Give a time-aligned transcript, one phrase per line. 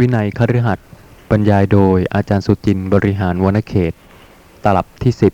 [0.00, 0.86] วินัยคฤหัสถ์
[1.30, 3.92] บรรยายโดยอาจารย์สุจินต์บริหารวนเขต
[4.64, 5.32] ตลับที่สิบ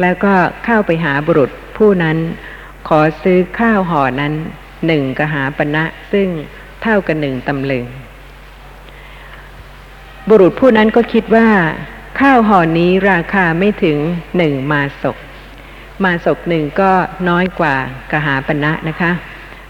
[0.00, 2.16] แล้วก็เข้าไปหาบุรุษผู้นั้น
[2.88, 4.32] ขอซื้อข้าวห่อนั้น
[4.86, 6.28] หนึ่งกหาปณะซึ่ง
[6.82, 7.84] เท่ากับหนึ่งตำลึง
[10.28, 11.48] บุรุษผู้นั้นก็คิดว่า
[12.20, 13.98] ข้าวห่อนี้ราคาไม่ถึง
[14.36, 15.16] หนึ่งมาศก
[16.04, 16.92] มาศกหนึ่งก็
[17.28, 17.74] น้อยกว่า
[18.12, 19.12] กหาปณะนะคะ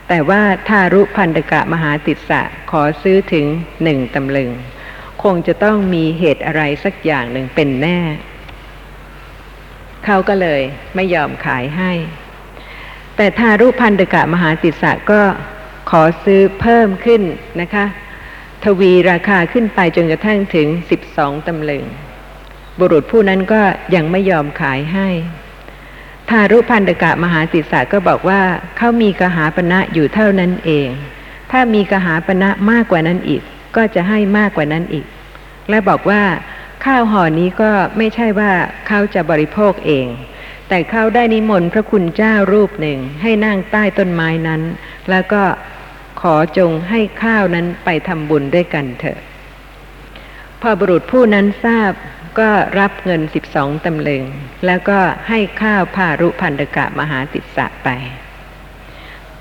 [0.09, 3.47] แต่ว่าทารุพันธกะมหาติสสะขอซื้อถึง
[3.83, 4.51] หนึ่งตำลึง
[5.23, 8.01] คงจะต้องมีเหตุอะไรสักอย่างหนึ่งเป็นแน่
[10.05, 10.63] เขาก็เลย
[10.95, 11.93] ไม่ยอมขายให้
[13.17, 15.23] แต่ทารุพันธกะมหาติสสะก็
[15.91, 17.23] ขอซื้อเพิ่มขึ้น
[17.61, 17.85] นะคะ
[18.65, 21.85] ทวีราคาขึ้นไปจนกระทั่งถึงสิบสองตำลึง
[22.79, 23.63] บุรุษผู้นั้นก็
[23.95, 25.09] ยังไม่ยอมขายให้
[26.31, 28.41] ทารุพันธกะมหาติสสะก็บอกว่า
[28.77, 30.89] เขามีกหาปณะอยู่เท่านั้นเอง
[31.51, 33.43] ถ้ามีกหาปณะมากกว่านั้นอีก
[33.77, 35.07] ก็จะให้มากกว่านั้นอีก
[35.71, 36.23] และบอกว่า
[36.85, 38.51] ข้าวห่อนี้ก็ไม่ใช่ว่า
[38.87, 40.07] เขาจะบริโภคเอง
[40.69, 44.63] แต่เขาได้นิมนต์พระคุณเจ้ารูปหนึ่งให้นั่งใต้ต้นไม้นั้น
[45.11, 45.43] แล้วก็
[46.21, 49.19] ขอจงให้ข้าวนั้นไปทำบุญด้วยกันเถอะ
[50.61, 51.93] พอบุรุษผู้นั้นทราบ
[52.39, 54.25] ก็รับเงินสิบสองตำลึง
[54.67, 54.99] แล้วก็
[55.29, 57.89] ให้ข้าวพารุพันธกะมหาติสสะไป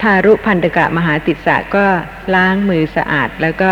[0.02, 1.88] ทารุพันธกะมหาติสสะก็
[2.36, 3.72] ล้างมือสะอาด แล้วก็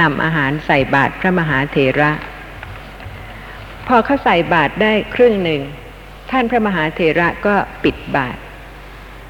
[0.00, 2.12] นำอาหารใส่บาตรพระมหาเถระ
[3.86, 5.62] พอเขาใส่บาตรได้ครึ่งหนึ่ง
[6.30, 7.54] ท่านพระมหาเถระก็
[7.84, 8.38] ปิดบาตร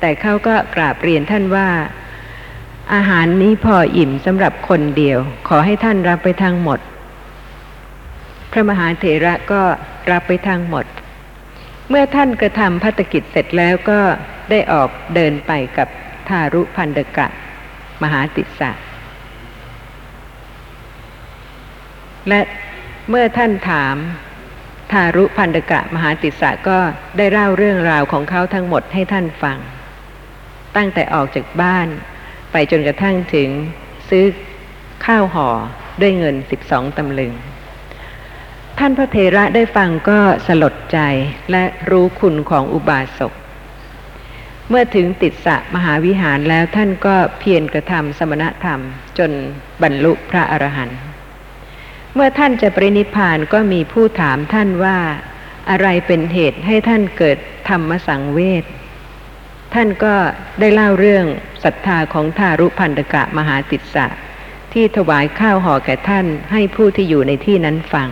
[0.01, 1.69] แต่เขาก็กราบเรียนท่านว่า
[2.95, 5.19] อาหารนี้พออิ่มสำหรับคนเดียว
[5.49, 6.79] ขอให้ท่านรับไปทั้งหมด
[8.55, 9.63] พระมหาเถระก็
[10.11, 10.87] รับไปทั้งหมด
[11.89, 14.01] เมื่อท่านกระทำพัฒกิจเสร็จแล้วก็
[14.51, 15.89] ได้ออกเดินไปกับ
[16.29, 17.27] ทารุพันธกะ
[18.03, 18.71] มหาติสสะ
[22.29, 22.41] และ
[23.11, 23.97] เมื่อท่านถาม
[24.93, 26.79] ทารุพันธกะมหาติสสะก็
[27.17, 29.59] ได้เล่าเรื่องราวของเขาทั้งหมดให้ท่านฟัง
[30.77, 31.89] ตั้งแต่ออกจากบ้าน
[32.53, 33.49] ไปจนกระทั่งถึง
[34.09, 34.25] ซื้อ
[35.07, 35.49] ข้าวห่อ
[36.01, 37.33] ด้วยเงินสิบสองตำลึง
[38.79, 40.99] ท่านพระเทระได้ฟังก็สลดใจ
[41.51, 43.33] และรู้คุณของอุบาสก
[44.69, 48.81] เมื่อถึงติดสะมหาวิหารแล้วท่านก็เพียรกระทำสมณธรรม
[49.19, 49.31] จน
[49.83, 50.99] บรรลุพระอรหันต์
[52.15, 54.99] เมื่อท่านจะปรินิพานก็มีผู้ถามท่านว่า
[55.71, 58.65] อะไรเป็นเหตุให้ท่านเกิดธรรมสังเวช
[59.75, 60.15] ท่านก็
[60.61, 61.27] ได้เล่าเรื่อง
[61.65, 64.07] ศรัทธาของทารุพันธกะมหาติสสะ
[64.73, 68.09] ที่ถวายข้าวห่อแก่ท่านให้ผู้ที่อยู่ในที่นั้นฟัง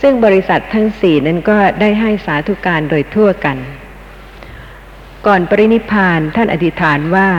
[0.00, 3.58] ซึ่งบริษัททั้งสี่นั้นก็ได้ให้สาธุการโดยทั่วกัน
[5.26, 7.30] ก่อนปรินิพานท่านอธิษฐานว่า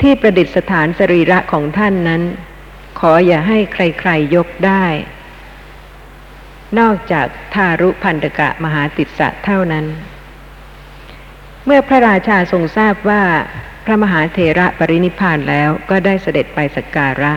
[0.00, 2.22] ที่ประดิษฐานสรีระของท่านนั้น
[3.00, 4.84] ขออย่าให้ใครๆยกได้
[6.78, 9.86] นอกจากทารุพันธกะมหาติสะเท่านั้น
[11.66, 13.22] เมื่อพระราชาทรงทราบว่า
[13.84, 17.32] พระมหาเถระปรินิพานแล้วก็ได้เสด็จไปสักการะ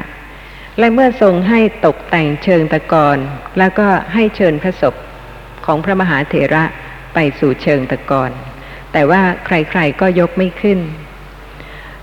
[0.79, 3.17] และเมื่อทรงให้ตกแต่งเชิงตะกอน
[3.57, 4.95] แล้วก็ให้เชิญพระศพ
[5.65, 6.63] ของพระมหาเถระ
[7.13, 8.31] ไปสู่เชิงตะกอน
[8.91, 10.79] แต่ว่าใครๆก็ยกไม่ขึ้น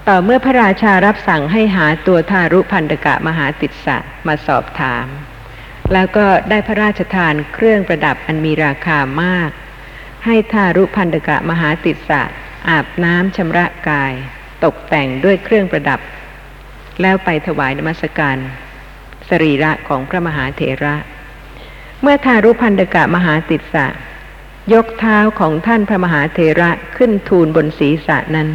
[0.09, 3.97] ต่อเมื่อพระราชารับสั่งให้หาตัวทารุพันธกะมหาติสสะ
[4.27, 5.06] มาสอบถาม
[5.93, 9.50] แล้วก็ได้พระราชทานเครื่องประดับอันมีราคามาก
[10.25, 12.22] ให้ทารุพันธกะมหาติสสะ
[12.69, 14.12] อาบน้ำชำระกาย
[14.65, 16.00] ตกแต่งด้วยเครื่องประดับ
[17.00, 18.36] แล้วไปถวายนมัสการ
[19.28, 20.97] สรีระของพระมหาเถระ
[22.03, 23.86] เมื่อทารุพันธกะมหาติสสะ
[24.72, 28.48] ยกเท้าของท่านพระมหาเถระขึ้นทูลบนศีรษะนั้น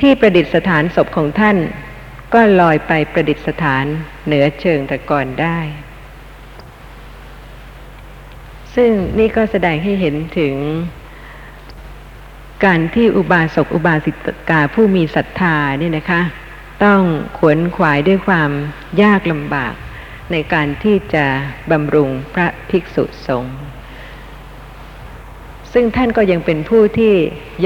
[0.00, 1.56] ที่ประดิษฐานศพของท่าน
[2.34, 3.84] ก็ลอยไปประดิษฐาน
[4.26, 5.58] เหนือเชิงตะกอนได้
[8.74, 10.54] ซึ่งนี่ก็แสดงให้เห็นถึง
[12.64, 14.12] การที่อุบาสกอุบาสิ
[14.50, 16.22] กาผู้มีศรัทธาเนี่ยนะคะ
[16.84, 17.02] ต้อง
[17.38, 18.50] ขวนขวายด้วยความ
[19.02, 19.74] ยากลำบาก
[20.32, 21.26] ในการที่จะ
[21.70, 23.58] บำรุงพระภิกษุสงฆ์
[25.72, 27.14] ซึ่งท่านก็ยังเป็นผู้ที่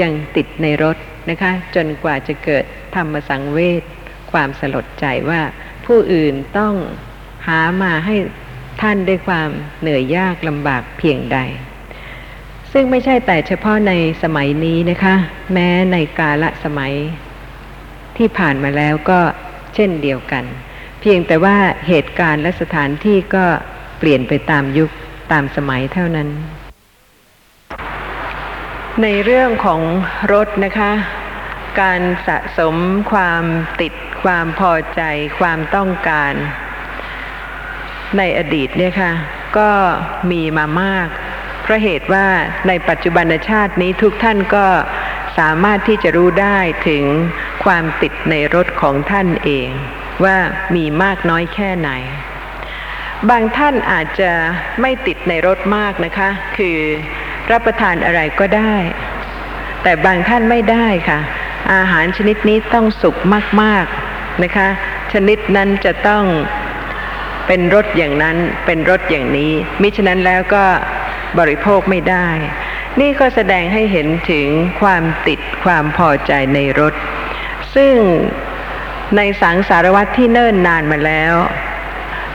[0.01, 0.97] ยังติดในรถ
[1.29, 2.65] นะคะ จนกว่าจะเกิด
[2.95, 3.83] ธรรมสังเวช
[4.31, 5.41] ความสลดใจว่า
[5.85, 6.73] ผู้อื่นต้อง
[7.47, 8.15] หามาให้
[8.81, 9.49] ท่านด้วยความ
[9.81, 11.37] เหนื่อยยากลำบากเพียงใด
[12.71, 13.93] ซึ่งไม่ใช่แต่เฉพาะใน
[14.23, 15.15] สมัยนี้นะคะ
[15.53, 16.93] แม้ในกาละสมัย
[18.17, 19.19] ที่ผ่านมาแล้วก็
[19.75, 20.45] เช่นเดียวกัน
[21.01, 21.57] เพียงแต่ว่า
[21.87, 23.45] เหตุการณ์และสถานที่ก็
[23.99, 24.89] เปลี่ยนไปตามยุค
[25.31, 26.29] ตามสมัยเท่านั้น
[29.01, 29.81] ในเรื่องของ
[30.33, 30.91] รถนะคะ
[31.81, 32.75] การสะสม
[33.11, 33.43] ความ
[33.81, 33.93] ติด
[34.23, 35.01] ความพอใจ
[35.39, 36.33] ความต้องการ
[38.17, 39.11] ในอดีตเนี่ยค่ะ
[39.57, 39.71] ก็
[40.31, 41.07] มีมามาก
[41.61, 42.27] เพราะเหตุว่า
[42.67, 44.65] ในปัจจุบันชาตินี้ทุกท่านก็
[45.37, 46.57] สามารถที่จะรู้ได้
[46.87, 47.03] ถึง
[47.63, 49.69] ความติดในรถของท่านเอง
[50.25, 50.37] ว่า
[50.75, 51.89] มีมากน้อยแค่ไหน
[53.29, 54.31] บางท่านอาจจะ
[54.81, 56.77] ไม่ติดในรถมากนะคะ คือ
[57.51, 58.75] รับประทานอะไรก็ได้
[59.83, 61.19] แต่บางท่านไม่ได้ค่ะ
[61.73, 63.15] อาหารชนิดนี้ต้องสุก
[63.61, 64.67] มากๆนะคะ
[65.13, 66.23] ชนิดนั้นจะต้อง
[67.47, 69.51] เป็นรสอย่างนั้นเป็นรสอย่างนี้
[69.81, 70.65] มิฉะนั้นแล้วก็
[71.39, 72.27] บริโภคไม่ได้
[73.01, 74.47] นี่ก็แสดงให้เห็นถึง
[74.81, 76.93] ความติดความพอใจในรส
[77.75, 77.95] ซึ่ง
[79.17, 81.35] ในสังสารวัตที่เนิ่นนานมาแล้ว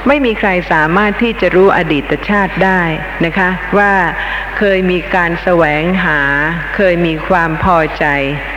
[0.06, 2.82] ไม่มีใครสามารถที่จะรู้อดีตชาติได้
[3.24, 3.92] นะคะ ว่า
[4.58, 6.20] เคยมีการแสวงหา
[6.76, 8.04] เคยมีความพอใจ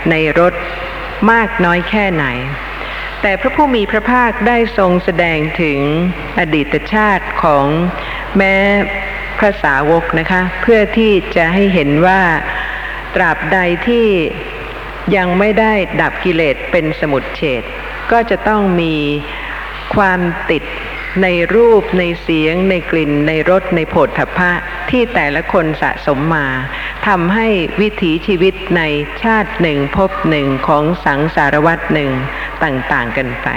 [0.09, 0.54] ในรถ
[1.31, 2.25] มากน้อยแค่ไหน
[3.21, 5.80] แต่พระผู้มีพระภาคได้ทรงแสดงถึง
[6.39, 7.65] อดีตชาติของ
[8.38, 8.56] แม้
[9.41, 12.21] พระสาวกนะคะ เพื่อที่จะให้เห็นว่า
[13.15, 13.57] ตราบใด
[13.88, 14.07] ที่
[15.15, 17.63] ยังไม่ได้ดับกิเลสเป็นสมุดเฉด
[18.11, 18.95] ก็จะต้องมี
[19.95, 20.19] ความ
[20.51, 20.63] ติด
[21.23, 24.51] ในรูปในเสียง ในกลิ่น ในรสในโผฏฐัพพะ
[24.89, 26.47] ที่แต่ละคนสะสมมา
[27.07, 27.47] ทำให้
[27.81, 28.81] วิถีชีวิตใน
[29.23, 32.11] ชาติหนึ่งพบหนึ่งของสังสารวัตรหนึ่ง
[32.63, 33.47] ต่าง ๆ กันไป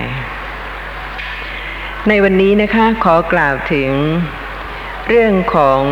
[2.08, 3.90] ในวันนี้นะคะขอกล่าวถึง
[5.10, 5.82] เรื่องของ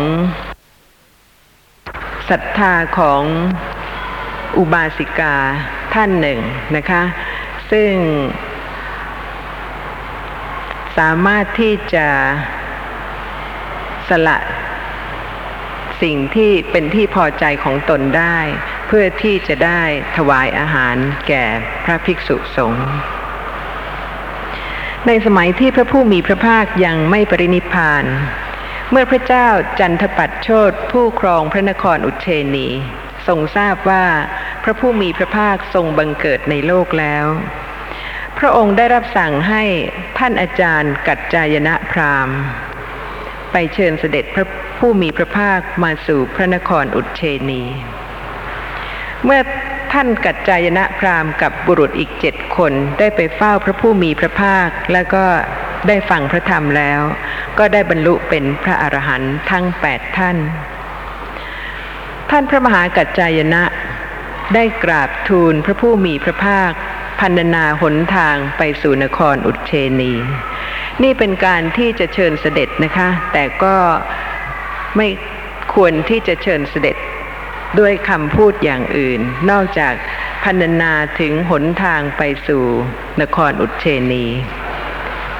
[2.29, 3.23] ศรัทธาของ
[4.57, 5.35] อุบาสิกา
[5.93, 6.39] ท่านหนึ่ง
[6.75, 7.03] นะคะ
[7.71, 7.93] ซึ่ง
[10.97, 12.07] สามารถที่จะ
[14.09, 14.37] สละ
[16.01, 18.37] สิ่งที่เป็นที่พอใจของตนได้
[18.87, 19.81] เพื่อที่จะได้
[20.17, 20.95] ถวายอาหาร
[21.27, 21.45] แก่
[21.85, 22.89] พระภิกษุสงฆ์
[25.07, 28.05] ในสมัยที่พระผู้มีพระภาคยังไม่ปรินิพพาน
[28.95, 29.47] เมื่อพระเจ้า
[29.79, 32.67] จันทปัตโชตผู้ครองพระนครอุเชนี
[33.27, 34.05] ทรงทราบว่า
[34.63, 37.25] พระผู้มีพระภาคทรงบังเกิดในโลกแล้ว
[38.37, 39.63] พระองค์ได้รับสั่งให้
[40.17, 42.37] ท่านอาจารย์กัจจายนะพราหมณ์
[43.51, 44.45] ไปเชิญเสด็จพระ
[44.79, 47.63] ผู้มีพระภาคมาสู่พระนครอุเชนี
[49.25, 49.41] เมื่อ
[49.93, 55.25] ท่านกัจจายนะพราหมณ์กับบุรุษอีกเจ็ดคนได้ไปเฝ้าพระผู้มีพระภาค แล้วก็
[55.87, 57.01] ได้ฟังพระธรรมแล้ว
[57.59, 60.37] ก็ได้บรรลุเป็นพระอรหันต์ทั้งแปดท่าน
[62.29, 63.63] ท่านพระมหากัจจายนะ
[64.55, 66.71] ได้กราบทูลพระผู้มีพระภาค
[67.19, 70.13] พันนาหนทางไปสู่นครอุเชนี
[71.03, 73.75] นี่เป็นการที่จะเชิญเสด็จนะคะ แต่ก็
[74.97, 75.07] ไม่
[75.73, 76.95] ควรที่จะเชิญเสด็จ
[77.79, 79.19] ด้วยคำพูดอย่างอื่น
[79.51, 79.93] นอกจาก
[80.43, 82.63] พันนาถึงหนทางไปสู่
[83.21, 84.25] นครอุเชนี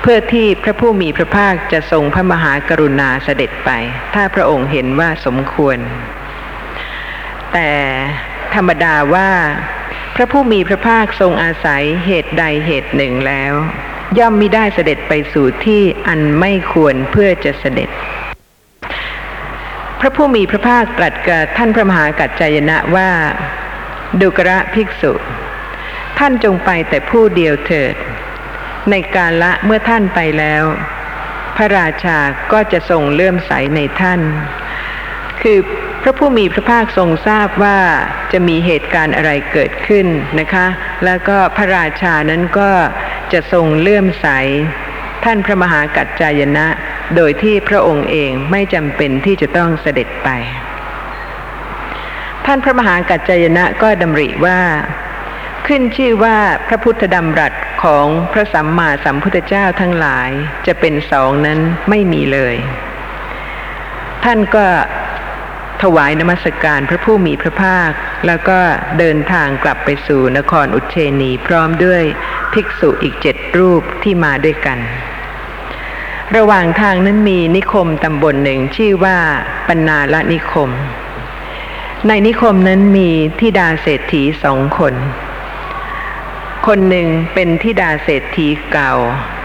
[0.02, 3.70] เพื่อที่พระผู้มีพระภาคจะทรงพระมหากรุณาเสด็จไป
[4.14, 5.78] ถ้าพระองค์เห็นว่าสมควร
[7.54, 7.72] แต่
[8.56, 9.30] ธรรมดาว่า
[10.16, 13.54] พระผู้มีพระภาคทรงอาศัยเหตุใดเหตุหนึ่งแล้ว
[14.20, 17.90] ย่อมมิได้เสด็จไปสู่ที่อันไม่ควรเพื่อจะเสด็จ
[20.04, 23.10] ระผู้มีพระภาคตรัสกับท่านพระมหากัจจายนะว่า
[24.22, 25.14] ดุกระภิกษุ
[26.20, 27.96] ท่านจงไปแต่ผู้เดียวเถิด
[28.90, 30.64] ในกาละเมื่อท่านไปแล้ว
[31.58, 32.18] พระราชา
[32.52, 34.22] ก็จะทรงเลื่อมใสในท่าน
[35.42, 35.58] คือ
[36.02, 37.78] พระผู้มีพระภาคทรงทราบว่า
[38.32, 40.08] จะมีเหตุการณ์อะไรเกิดขึ้น
[40.40, 40.68] นะคะ
[41.06, 42.72] แล้วก็พระราชานั้นก็
[43.34, 44.28] จะทรงเลื่อมใส
[45.24, 46.68] ท่านพระมหากัจจายนะ
[47.16, 50.30] โดยที่พระองค์เองไม่จำเป็นที่จะต้องเสด็จไป
[52.46, 54.60] ท่านพระมหากัจจายนะก็ดำริว่า
[55.68, 60.30] ขึ้นชื่อว่าพระพุทธดำรัสของพระสัมมาสัมพุทธเจ้าทั้งหลาย
[60.68, 62.56] จะเป็นสองนั้นไม่มีเลย
[64.24, 64.66] ท่านก็
[65.84, 67.92] ถวายนมัสการพระผู้มีพระภาค
[68.28, 68.60] แล้วก็
[69.00, 72.04] เดินทางกลับไปสู่นครอุเชนีพร้อมด้วย
[72.54, 74.80] ภิกษุอีกเจ็ดรูปที่มาด้วยกัน
[76.38, 79.18] ระหว่างทางนั้นมีนิคมตำบลหนึ่งชื่อว่า
[79.68, 80.70] ปันนาละนิคม
[82.08, 83.10] ในนิคมนั้นมี
[83.40, 84.94] ทิดาเศรษฐีสองคน
[86.68, 88.94] คนหนึ่งเป็นทิดาเศรษฐีเก่า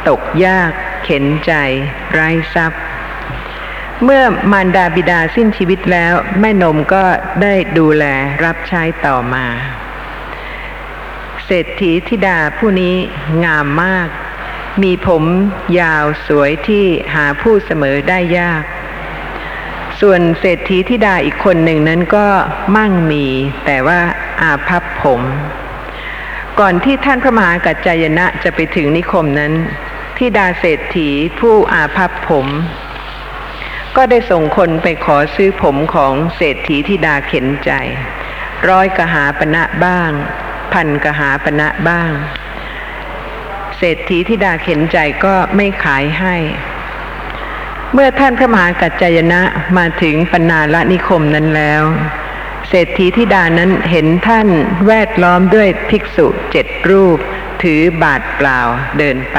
[0.09, 0.71] ตกยาก
[1.05, 1.53] เข็นใจ
[2.13, 2.83] ไร้ทรัพย์
[4.05, 7.05] เมื่อมารดาบิดาสิ้นชีวิตแล้ว แม่นมก็
[7.43, 8.05] ได้ดูแล
[8.45, 9.47] รับใช้ต่อมา
[11.47, 12.95] เศรษฐีธิดาผู้นี้
[13.45, 14.09] งามมาก
[14.83, 15.25] มีผม
[15.81, 18.65] ยาวสวยที่หาผู้เสมอได้ยาก
[20.01, 22.27] ส่วนเศรษฐีธิดาอีกคนหนึ่งนั้นก็
[22.77, 23.27] มั่งมี
[23.65, 24.01] แต่ว่า
[24.43, 25.21] อาภัพผม
[26.61, 29.53] ก่อนที่ท่านพระมหากัจจายนะจะไปถึงนิคมนั้น
[30.17, 31.09] ที่ดาเศรษฐี
[31.41, 32.47] ผู้อาภัพผม
[33.97, 37.71] ก็ได้ส่งคนไปขอซื้อผมของเศรษฐีที่ดาเข็นใจ
[38.69, 40.11] ร้อยกหาปณะบ้าง
[40.73, 42.11] พันกหาปณะบ้าง
[43.79, 46.37] เศรษฐีที่ดาเข็นใจก็ไม่ขายให้
[47.93, 49.43] เมื่อท่านพระมหากัจจายนะ
[49.79, 51.83] มาถึงปนาละนิคมนั้นแล้ว
[52.69, 54.49] เศรษฐีธิดานั้นเห็นท่าน
[54.87, 57.19] แวดล้อมด้วยภิกษุเจ็ดรูป
[57.63, 58.61] ถือบาทเปล่า
[58.99, 59.39] เดินไป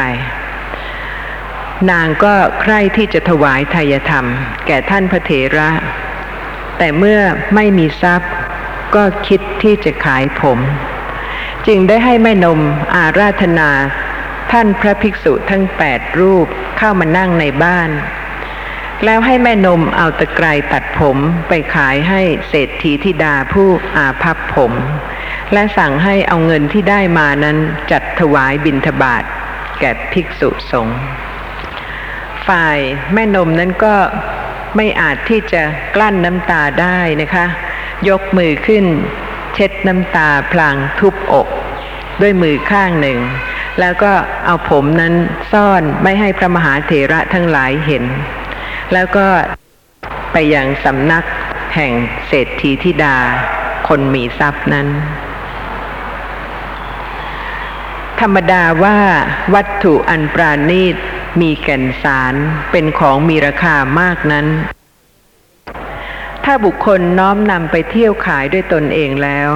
[1.89, 4.25] นางก็ใคร่ที่จะถวายทายธรรม
[4.65, 5.69] แก่ท่านพระเถระ
[6.77, 7.19] แต่เมื่อ
[7.55, 8.31] ไม่มีทรัพย์
[8.96, 10.60] ก็คิดที่จะขายผม
[11.67, 12.60] จึงได้ให้แม่นม
[12.96, 13.69] อาราธนา
[14.51, 17.89] ท่านพระภิกษุทั้งแปดรูปเข้ามานั่งในบ้าน
[19.06, 24.74] แล้วให้แม่นมเอาตะไคร่ตัดผมไปขายให้เศรษฐีธิดาผู้อาภัพผม
[25.53, 27.58] และสั่งให้เอาเงินที่ได้มานั้น
[27.91, 29.24] จัดถวายบิณฑบาต
[29.79, 31.00] แก่ภิกษุสงฆ์
[32.48, 32.77] ฝ่าย
[33.13, 33.96] แม่นมนั้นก็
[34.75, 35.63] ไม่อาจที่จะ
[35.96, 37.46] กลั้นน้ำตาได้นะคะ
[38.10, 38.86] ยกมือขึ้น
[39.53, 41.48] เช็ดน้ำตาพลางทุบอก
[42.22, 43.18] ด้วยมือข้างหนึ่ง
[43.80, 44.12] แล้วก็
[44.46, 45.14] เอาผมนั้น
[45.52, 48.04] ซ่อนไม่ให้พระมหาเถระทั้งหลายเห็น
[48.94, 49.28] แล้วก็
[50.32, 51.24] ไปยังสำนัก
[51.76, 51.94] แห่ง
[52.28, 53.18] เศรษฐีธิดา
[53.88, 54.88] คนมีทรัพย์นั้น
[58.22, 58.98] ธรรมดาว่า
[59.54, 60.96] วัตถุอันปราณีต
[61.42, 62.34] มีแก่นสาร
[62.72, 64.48] เป็นของมีราคามากนั้น
[66.44, 69.50] ถ้าบุคคลน้อมนำไปเที่ยวขายด้วยตนเองแล้ว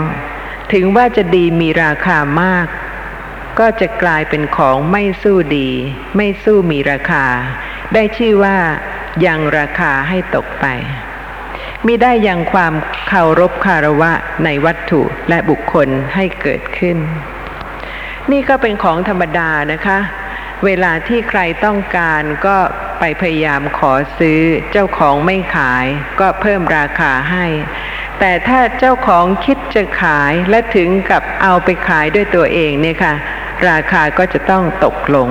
[0.74, 2.68] ถึงว่าจะดีมีราคามาก
[3.60, 5.70] ก็จะกลายเป็นของไม่สู้ดี
[6.16, 7.26] ไม่สู้มีราคา
[7.94, 8.58] ได้ชื่อว่า
[9.26, 10.66] ยังราคาให้ตกไป
[11.86, 12.74] มิได้ยังความ
[13.08, 14.12] เคารพคารวะ
[14.46, 16.98] ในวัตถุและบุคคลให้เกิดขึ้น
[18.32, 20.00] นี่ก็เป็นของธรรมดานะคะ
[20.66, 22.58] เวลาที่ใครต้องการก็
[23.00, 24.42] ไปพยายามขอซื้อ
[24.72, 25.86] เจ้าของไม่ขาย
[26.20, 27.46] ก็เพิ่มราคาให้
[28.20, 33.14] แต่ถ้าเจ้าของคิดจะขายและถึงกับเอาไปขายด้วยตัวเองเนี่ยค่ะ
[33.70, 35.30] ราคาก็จะต้องตกลง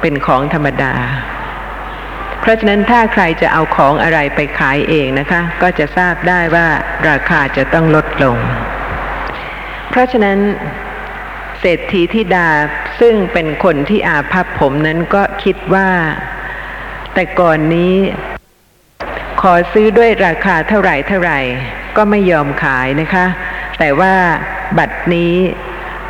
[0.00, 0.94] เป็นของธรรมดา
[2.40, 6.66] เพราะฉะนั้นถ้าใครจะเอาของอะไรไปขายเองนะคะ ก็จะทราบได้ว่า
[7.08, 8.36] ราคาจะต้องลดลง
[9.90, 10.38] เพราะฉะนั้น
[11.60, 12.48] เศรษฐีธิดา
[13.00, 15.88] ซึ่งเป็นคนที่อาภัพผมนั้นก็คิดว่า
[17.14, 17.94] แต่ก่อนนี้
[19.40, 21.40] ขอซื้อด้วยราคาเท่าไหร่เท่าไหร่
[21.96, 23.26] ก็ไม่ยอมขายนะคะ
[23.78, 24.14] แต่ว่า
[24.78, 25.34] บัตรนี้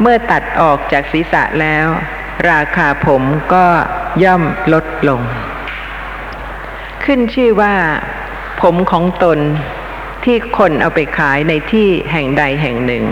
[0.00, 1.86] เมื่อตัดออกจากศีรษะแล้ว
[2.50, 3.22] ราคาผม
[3.54, 3.66] ก็
[4.24, 4.42] ย่อม
[4.72, 5.20] ลดลง
[7.04, 7.74] ขึ้นชื่อว่า
[8.60, 9.38] ผมของตน
[10.24, 13.04] ที่คนเอาไปขายในที่แห่งใดแห่งหนึ่ง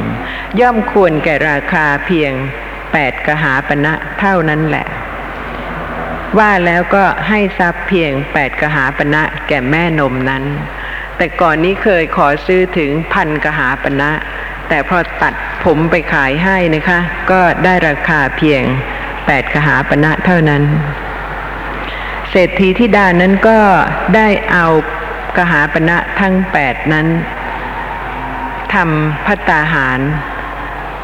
[0.61, 2.33] ย่อมควรแก่ราคาเพียง
[2.93, 4.87] แปดกหาปณะเท่านั้นแหละ
[6.39, 10.45] ว่าแล้วก็ให้ทรัพย์เพียงแปดกหาปณะแก่แม่นมนั้น
[11.17, 14.11] แต่ก่อนนี้เคยขอซื้อถึงพันกหาปณะ
[14.69, 15.35] แต่พอตัด
[15.65, 16.99] ผมไปขายให้นะคะ
[17.31, 18.63] ก็ได้ราคาเพียง
[19.27, 20.63] แปดกหาปณะเท่านั้น
[22.31, 23.59] เศรษฐีที่ดานั้นก็
[24.17, 24.67] ได้เอา
[25.37, 27.07] กหาปณะทั้งแปดนั้น
[28.75, 30.01] ทำพัตตาหาร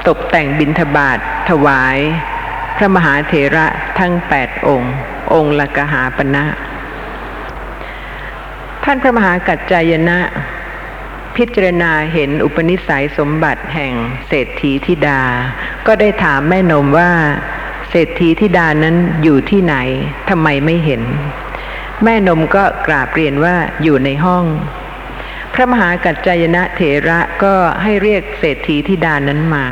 [0.08, 1.18] ตกแต่งบิณฑบาต
[1.48, 1.98] ถวาย
[2.76, 3.66] พระมหาเถระ
[3.98, 4.94] ทั้งแปดองค์
[5.34, 6.44] องค์ละกหาปณะ
[8.84, 10.18] ท่านพระมหากัจจายนะ
[11.36, 13.94] พิจารณาเห็นอุปนิสัยสมบัติแห่ง
[14.28, 15.20] เศรษฐีธิดา
[15.86, 17.10] ก็ได้ถามแม่นมว่า
[17.90, 19.76] เศรษฐีธิดานั้นอยู่ที่ไหน
[20.28, 21.02] ทำไมไม่เห็น
[22.04, 24.44] แม่นมก็กราบเรียนว่าอยู่ในห้อง
[25.54, 29.66] พระมหากัจจายนะเถระก็ให้เรียกเศรษฐีธิดานั้นมา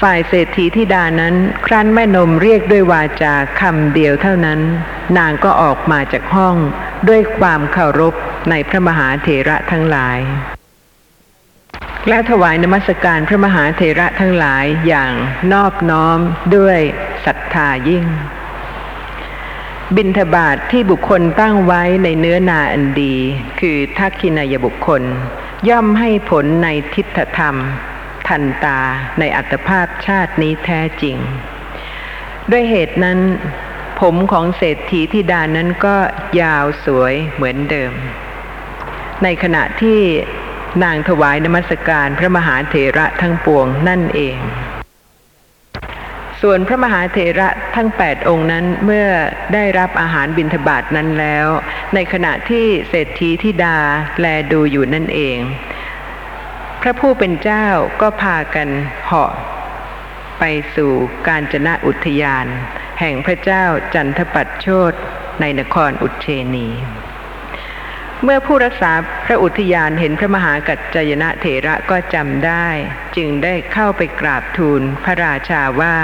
[0.00, 1.34] ฝ่ายเศรษฐีธิดานั้น
[1.66, 4.60] ครั้นแม่นมเรียกด้วยวาจาคำเดียวเท่านั้น
[5.18, 6.56] นางก็ออกมาจากห้อง
[7.08, 8.14] ด้วยความเคารพ
[8.50, 10.18] ในพระมหาเถระทั้งหลาย
[12.08, 15.12] และถวายนมัสการพระมหาเถระทั้งหลายอย่าง
[15.52, 16.18] นอบน้อม
[16.56, 16.78] ด้วย
[17.24, 18.04] ศรัทธายิ่ง
[19.96, 23.16] บิณฑบาตทที่บุคคลตั้งไว้ในเนื้อนาอันดี
[23.60, 25.02] คือทักขินายบุคคล
[25.68, 27.56] ย่อมให้ผลในทิฏฐธรรม
[28.28, 28.80] ทันตา
[29.18, 31.16] ในอัตภาพชาตินี้แท้จริง
[32.50, 33.18] ด้วยเหตุนั้น
[34.00, 35.96] ผมของเศรษฐีธิดานั้นก็
[36.40, 37.92] ยาวสวยเหมือนเดิม
[39.24, 40.00] ในขณะที่
[40.84, 44.38] นางถวายนมัสการพระมหาเถระทั้งปวงนั่นเอง
[46.40, 49.08] ส่วนพระมหาเถระทั้งแปดองค์นั้นเมื่อ
[49.54, 51.46] ได้รับอาหารบิณฑบาตนั้นแล้ว
[51.94, 53.76] ในขณะที่เศรษฐีธิดา
[54.20, 55.38] แลดูอยู่นั่นเอง
[56.82, 57.66] พระผู้เป็นเจ้า
[58.00, 58.68] ก็พากัน
[59.04, 59.30] เหาะ
[60.38, 60.44] ไป
[60.76, 60.92] สู่
[61.28, 62.46] การจนะอุทยาน
[63.00, 64.92] แห่งพระเจ้าจันทปัตโชต
[65.40, 66.68] ในนครอุเชนี
[68.24, 68.92] เมื่อผู้รักษา
[69.26, 72.68] พระอุทยานเห็นพระมหากัจจยนะเถระก็จำได้
[73.16, 75.96] จึงได้เข้าไปกราบทูลพระราชาว่า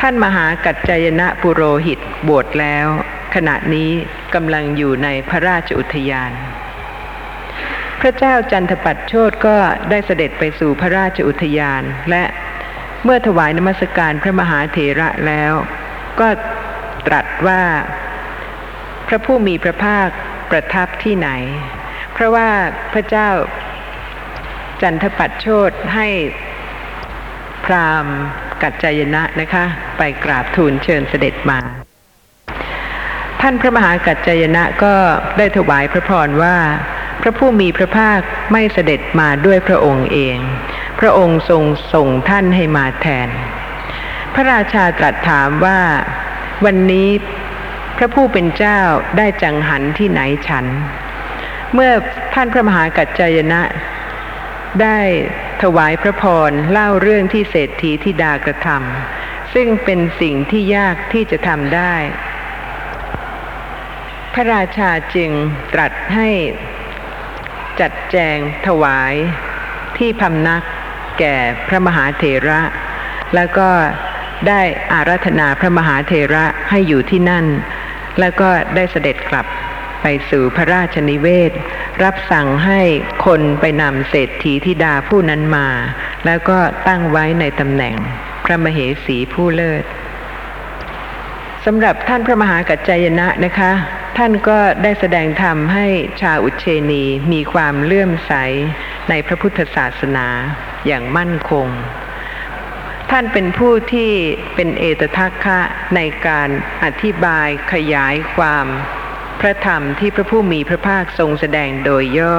[0.00, 2.86] ท่านมหากัจจยนะปุโรหิตบวชแล้ว
[3.34, 3.90] ขณะนี้
[4.34, 6.32] กำลังอยู่ในพระราชอุทยาน
[8.00, 9.56] พระเจ้าจันทปัตโชตก็
[9.90, 12.24] ได้เสด็จไปสู่พระราชอุทยาน และ
[13.04, 15.52] เมื่อถวายนมัสการพระมหาเถระแล้ว
[16.20, 16.28] ก็
[17.06, 17.62] ตรัสว่า
[19.08, 20.08] พระผู้มีพระภาค
[20.54, 21.30] ประทับที่ไหน
[22.12, 22.48] เพราะว่า
[22.92, 23.28] พระเจ้า
[24.82, 26.08] จันทปัตโชตให้
[27.64, 28.16] พราหมณ์
[28.62, 29.64] กัจจายนะนะคะ
[29.98, 31.58] ไปกราบทูลเชิญเสด็จมา
[33.40, 34.94] ท่านพระมหากัจจายนะก็
[35.38, 36.56] ได้ถวายพระพรว่า
[37.20, 38.20] พระผู้มีพระภาค
[38.52, 40.38] ไม่เสด็จมาด้วยพระองค์เอง
[41.00, 43.28] พระองค์ทรงส่งท่านให้มาแทน
[44.34, 45.80] พระราชาตรัสถามว่า
[46.64, 47.08] วันนี้
[47.96, 48.80] พระผู้เป็นเจ้า
[49.18, 50.66] ได้จังหันที่ไหนฉัน
[51.74, 51.92] เมื่อ
[52.34, 53.62] ท่านพระมหากัจจายนะ
[54.82, 55.00] ได้
[55.62, 61.94] ถวายพระพรเล่าเรื่องที่เศรษฐีธิดากระทำซึ่งเป็นสิ่งที่ยากที่จะทำได้
[64.34, 65.30] พระราชาจึง
[65.74, 66.28] ตรัสให้
[67.80, 68.36] จัดแจง
[68.66, 69.14] ถวาย
[69.98, 70.62] ที่พำนัก
[71.18, 71.36] แก่
[71.68, 72.60] พระมหาเถระ
[73.34, 73.70] แล้วก็
[74.48, 74.60] ได้
[74.92, 77.46] อาราธนาพระมหาเถระให้อยู่ที่นั่น
[78.20, 79.46] แล้วก็ได้เสด็จกลับ
[80.02, 81.52] ไปสู่พระราชนิเวศ
[82.04, 82.80] รับสั่งให้
[83.26, 85.68] คนไปนำเศรษฐีธิดาผู้นั้นมา
[86.26, 87.94] แล้วก็ตั้งไว้ในตำแหน่ง
[88.44, 89.84] พระมเหสีผู้เลิศ
[91.64, 93.72] สำหรับท่านพระมหากัจจายนะนะคะ
[94.18, 95.86] ท่านก็ได้แสดงธรรมให้
[96.22, 98.32] ชาวอุเชนีมีความเลื่อมใส
[99.08, 100.26] ในพระพุทธศาสนา
[100.86, 101.68] อย่างมั่นคง
[103.10, 104.10] ท่านเป็นผู้ที่
[104.54, 105.60] เป็นเอตทัคคะ
[105.96, 106.48] ในการ
[106.84, 108.66] อธิบายขยายความ
[109.40, 112.38] พระธรรมที่พระผู้มีพระภาคทรงแสดงโดยย่อ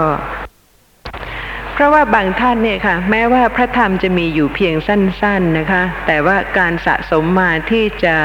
[1.73, 8.15] เพราะว่าบางท่านเนี่ยค่ะ แม้ว่าพระธรรมจะมีอยู่เพียงสั้น ๆนะคะ แต่ว่าการสะสมมาที่จะ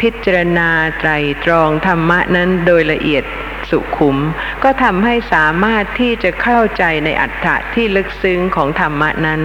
[0.00, 1.10] พิจารณาไตร
[1.44, 3.24] ตรองธรรมะนั้นโดยละเอียด
[3.70, 4.16] สุขุม
[4.62, 9.40] ก็ทำให้สามารถที่จะเข้าใจในอัฏฐะที่ลึกซึ้งของธรรมะนั้น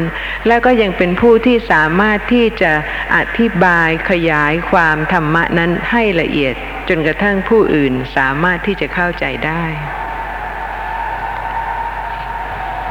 [0.48, 2.72] และก็ยังเป็นผู้ที่สามารถที่จะ
[3.16, 6.56] อธิบายขยายความธรรมะนั้นให้ละเอียด
[6.90, 9.64] จนกระทั่งผู้อื่นสามารถที่จะเข้าใจได้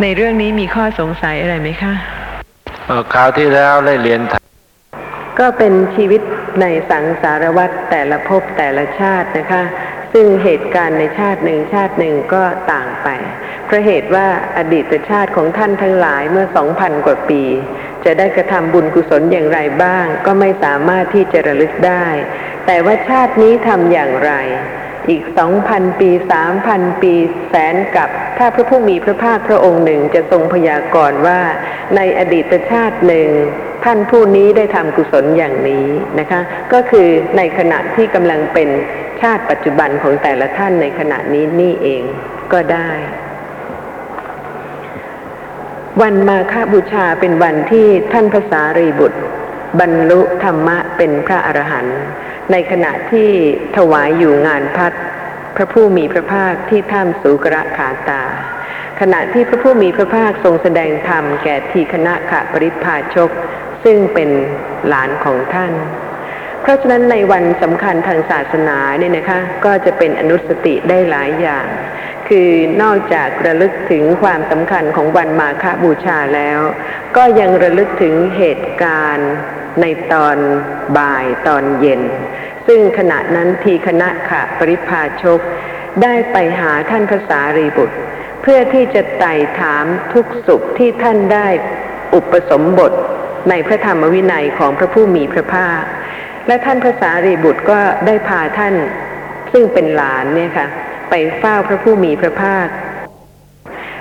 [0.02, 1.94] ในเรื่องนี้มีข้อสงสัยอะไรไหมคะ
[2.86, 4.42] เอ่อคราวที่แล้วได้เรียนถาม
[5.38, 6.22] ก็เป็นชีวิต
[6.60, 9.62] ในสังสารวัฏแต่ละภพแต่ละชาตินะคะ
[10.16, 13.08] ซึ่งเหตุการณ์ในชาติหนึ่งชาติหนึ่งก็ต่างไป
[13.66, 17.42] เพราะเหตุว่าอดีตชาติของท่านทั้งหลายเมื่อสองพันกว่าปี
[18.04, 22.06] จะได้กระทำบุญกุศลอย่างไรบ้าง ก็ไม่สามารถที่จะระลึกได้
[22.66, 24.32] แต่ว่าชาตินี้ทำอย่างไร
[25.08, 27.12] อีกสองพันปีสามพันปี
[27.48, 31.40] แสนกับ ถ้าพระผู้มีพระภาคพระองค์หนึ่งจะทรงพยากรณ์ว่า
[31.96, 33.28] ในอดีตชาติหนึ่ง
[33.84, 35.86] ท่านผู้นี้ได้ทำกุศลอย่างนี้
[36.18, 36.40] นะคะ
[36.72, 38.68] ก็คือในขณะที่กำลังเป็น
[39.22, 42.02] ชาติปัจจุบันของแต่ละท่านในขณะนี้นี่เอง
[42.52, 42.90] ก็ได้
[46.00, 49.20] วันมาฆบูชาเป็นวันที่ท่านพระสารีบุตร
[49.80, 51.98] บรรลุธรรมะเป็นพระอรหันต์
[52.52, 53.28] ในขณะที่
[53.76, 54.92] ถวายอยู่งานพัด
[55.56, 58.22] พระผู้มีพระภาคที่ถ้ำสุกระขาตา
[59.00, 63.30] ขณะที่พระผู้มีพระภาคทรงแสดงธรรมแก่ทีคณะขะปริพาชก
[63.84, 64.30] ซึ่งเป็น
[64.88, 65.72] หลานของท่าน
[66.64, 71.66] เพราะฉะนั้นในวันสำคัญทางศาสนาเนี่ยนะคะ ก็จะเป็นอนุสติได้หลายอย่าง
[72.28, 72.50] คือ
[72.82, 76.60] นอกจากระลึกถึงความสำคัญของวันมาฆบูชาแล้ว
[77.16, 79.32] ก็ยังระลึกถึงเหตุการณ์
[79.80, 80.36] ในตอน
[80.98, 82.02] บ่ายตอนเย็น
[82.66, 85.40] ซึ่งขณะนั้นทีคณะขะปริพาชก
[86.02, 87.96] ได้ไปหาท่านพระสารีบุตร
[88.42, 91.48] เพื่อที่จะไต่ถามทุกสุขที่ท่านได้
[92.14, 92.92] อุปสมบท
[93.50, 95.82] ในพระธรรมวินัยของพระผู้มีพระภาค
[96.46, 98.74] และท่านพระสารีบุตรก็ได้พาท่าน
[99.52, 100.66] ซึ่งเป็นหลานเนี่ยค่ะ
[101.10, 102.68] ไปเฝ้าพระผู้มีพระภาค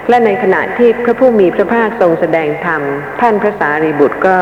[0.09, 2.81] และในขณะที่พระผู้มีพระภาคทรงแสดงธรรม
[3.21, 4.37] ท่านพระสารีบุตรก็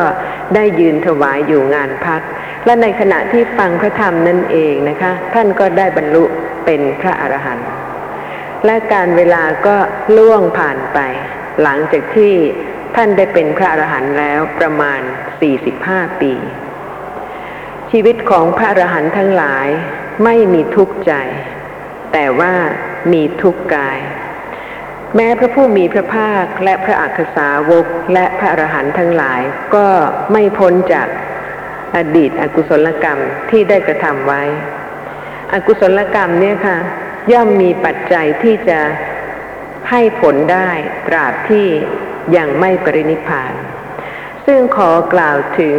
[0.54, 2.22] ได้ยืนถวายอยู่งานพัด
[2.66, 6.24] และในขณะที่ฟังพระธรรมนั่นเองนะคะ ท่านก็ได้บรรลุ
[6.64, 7.68] เป็นพระอรหันต์
[8.66, 9.76] และการเวลาก็
[10.16, 10.98] ล่วงผ่านไป
[11.62, 12.34] หลังจากที่
[12.96, 15.00] ท่านได้เป็นพระอรหันต์แล้วประมาณ
[15.60, 16.32] 45 ปี
[17.96, 19.68] ชีวิตของพระอรหันต์ทั้งหลาย
[20.24, 21.12] ไม่มีทุกข์ใจ
[22.12, 22.54] แต่ว่า
[23.12, 23.98] มีทุกข์กาย
[25.16, 29.40] แม้พระผู้มีพระภาคและพระอักษาวกและพระอรหันต์ทั้งหลาย
[29.74, 29.88] ก็
[30.32, 31.08] ไม่พ้นจาก
[31.96, 33.18] อดีตอกุศลกรรม
[33.50, 34.42] ที่ได้กระทำไว้
[35.52, 36.78] อกุศลกรรมเนี่ยค่ะ
[37.32, 38.80] ย่อมมีปัจจัยที่จะ
[39.90, 40.70] ให้ผลได้
[41.08, 41.66] ตราบที่
[42.36, 43.52] ยังไม่ปรินิพพาน
[44.46, 45.76] ซึ่งขอกล่าวถึง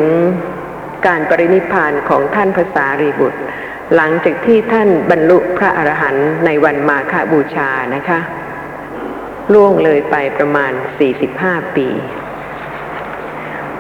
[1.08, 3.40] การปรินิพานของท่านภาษารีบุตร
[3.96, 8.20] หลังจากที่ท่านบรรลุพระอรหันต์ในวันมาฆบูชานะคะ
[9.54, 10.72] ล่วงเลยไปประมาณ
[11.24, 11.88] 45 ปี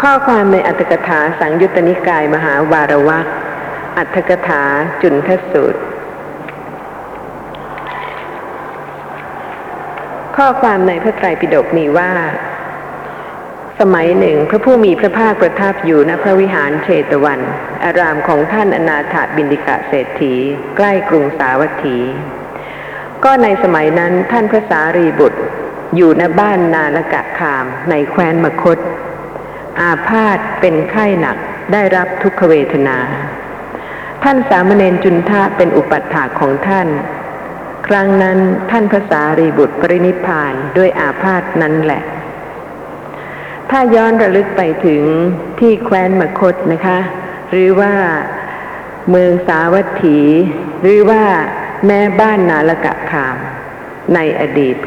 [0.01, 3.27] ข้อความในอัตถกถาสังยุตตนิกายมหาวารวัก
[3.97, 4.63] อัตถกถา
[5.01, 5.81] จุนทสูตร
[10.37, 12.11] ข้อความในพระไตรปิฎกมีว่า
[13.95, 17.39] มัยหนึ่งพระผู้มีพระภาคประทับอยู่ณพระวิหารเชตวัน
[17.83, 20.33] อารามของท่านอนาถบินดิกะเศรษฐี
[20.77, 21.97] ใกล้กรุงสาวัตถี
[23.23, 25.41] ก็ในสมัยนั้นท่านพระสารีบุตร
[25.95, 28.77] อยู่ณบ้านนาลกะคามในแคว้นมคต
[29.81, 31.37] อาพาธเป็นไข้หนัก
[31.73, 32.97] ได้รับทุกขเวทนา
[34.23, 36.87] ท่านสามเณรจุนทะเป็นอุปัฏฐากของท่าน
[37.87, 38.39] ครั้งนั้น
[38.71, 42.03] ท่านพระสารีบุตรปรินิพานด้วยอาพาธนั้นแหละ
[43.75, 45.03] ถ้าย้อนระลึกไปถึง
[45.59, 46.99] ที่แคว้นมคตนะคะ
[47.49, 47.93] หรือว่า
[49.09, 50.19] เมืองสาวัตถี
[50.81, 51.23] หรือว่า
[51.87, 53.37] แม่บ้านนาลกะคาม
[54.15, 54.77] ในอดีต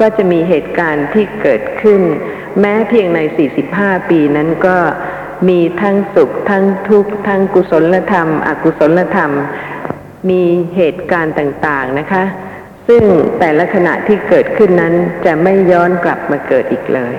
[0.00, 2.00] ก็จะมีเหตุการณ์ที่เกิดขึ้น
[2.60, 3.18] แม้เพียงใน
[3.64, 4.78] 45 ปีนั้นก็
[5.48, 9.32] มีทั้งสุขทั้งทุกข์ทั้งกุศลธรรม อกุศลธรรม
[10.30, 10.42] มี
[10.76, 12.24] เหตุการณ์ต่างๆนะคะ
[12.88, 13.02] ซึ่ง
[13.38, 17.16] แต่ละขณะที่เกิดขึ้นนั้นจะไม่ย้อนกลับมาเกิดอีกเลย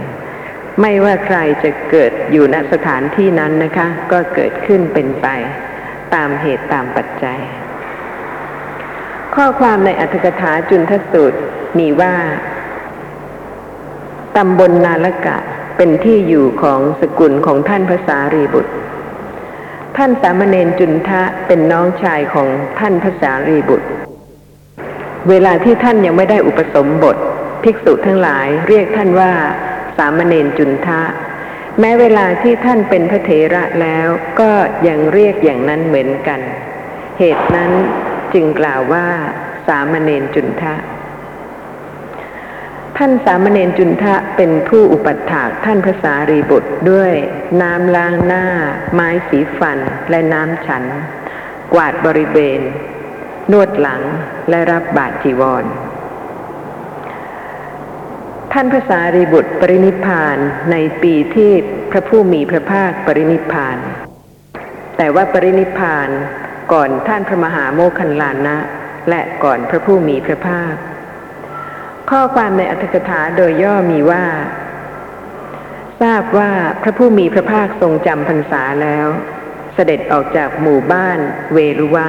[0.82, 5.28] ไม่ว่าใครจะเกิดอยู่ณสถานที่นั้นนะคะ ก็เกิดขึ้นเป็นไป
[6.14, 7.40] ตามเหตุตามปัจจัย
[9.36, 11.40] ข้อความในอัตถกถาจุนทสูตร
[11.80, 12.16] มีว่า
[14.38, 15.38] ตำบลนาลกะ
[15.78, 18.74] เป็นที่อยู่ของสกุลของท่านพระสารีบุตร
[19.98, 22.48] ท่านสามเณรจุนทะเป็นน้องชายของ
[22.80, 23.88] ท่านพระสารีบุตร
[25.30, 27.18] เวลาที่ท่านยังไม่ได้อุปสมบท
[27.64, 29.32] ภิกษุทั้งหลายเรียกท่านว่า
[29.98, 31.02] สามเณรจุนทะ
[31.80, 34.08] แม้เวลาที่ท่านเป็นพระเถระแล้ว
[34.40, 34.52] ก็
[34.88, 36.42] ยังเรียกอย่างนั้นเหมือนกัน
[37.20, 37.72] เหตุนั้น
[38.34, 39.08] จึงกล่าวว่า
[39.68, 40.74] สามเณรจุนทะ
[42.98, 47.14] ท่านสามเณรจุนทะเป็นผู้อุปัฏฐากท่านพระสารีบุตรด้วย
[47.62, 48.46] น้ำล้างหน้า
[48.94, 49.78] ไม้สีฟัน
[50.10, 50.84] และน้ำฉัน
[51.74, 52.60] กวาดบริเวณ
[53.52, 54.02] นวดหลัง
[54.50, 55.66] และรับบาตรจีวร
[58.56, 60.38] ท่านพระสารีบุตรปรินิพาน
[60.72, 61.52] ในปีที่
[61.92, 63.78] พระผู้มีพระภาคปรินิพาน
[64.98, 66.10] แต่ว่าปรินิพาน
[66.74, 68.58] ก่อนท่านพระมหาโมคคันลานะ
[69.10, 70.74] และก่อนพระผู้มีพระภาค
[72.10, 74.26] ข้อความในอัตถกถาโดยย่อมีว่า
[76.02, 76.52] ทราบว่า
[76.84, 79.08] พระผู้มีพระภาคทรงจำพรรษาแล้ว
[79.74, 81.20] เสด็จออกจากหมู่บ้าน
[81.54, 82.08] เวรุวะ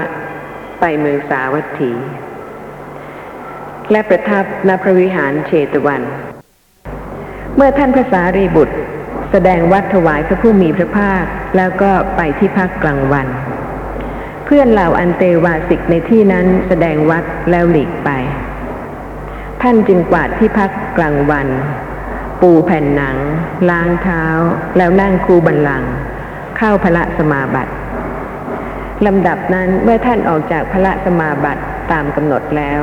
[0.80, 1.92] ไปเมืองสาวัตถี
[3.92, 6.02] และประทับณพระวิหารเชตวัน
[7.56, 8.76] เมื่อท่านพระสารีบุตร
[9.32, 11.24] แสดงวัดถวายพระผู้มีพระภาค
[11.56, 13.26] แล้วก็ไปที่พักกลางวัน
[14.44, 18.10] เพื่อนเหล่าอันเตวาสิกในที่นั้นแสดงวัดแล้วหลีกไป
[19.62, 21.48] ท่านจึงกวาดที่พักกลางวัน
[22.40, 23.16] ปูแผ่นหนัง
[23.70, 24.24] ล้างเท้า
[24.76, 25.82] แล้วนั่งคูบันลัง
[26.56, 27.72] เข้าพระสมาบัติ
[29.06, 31.62] ลำดับนั้นเมื่อท่านออกจากพระสมาบัติ
[31.92, 32.80] ตามกำหนดแล้ว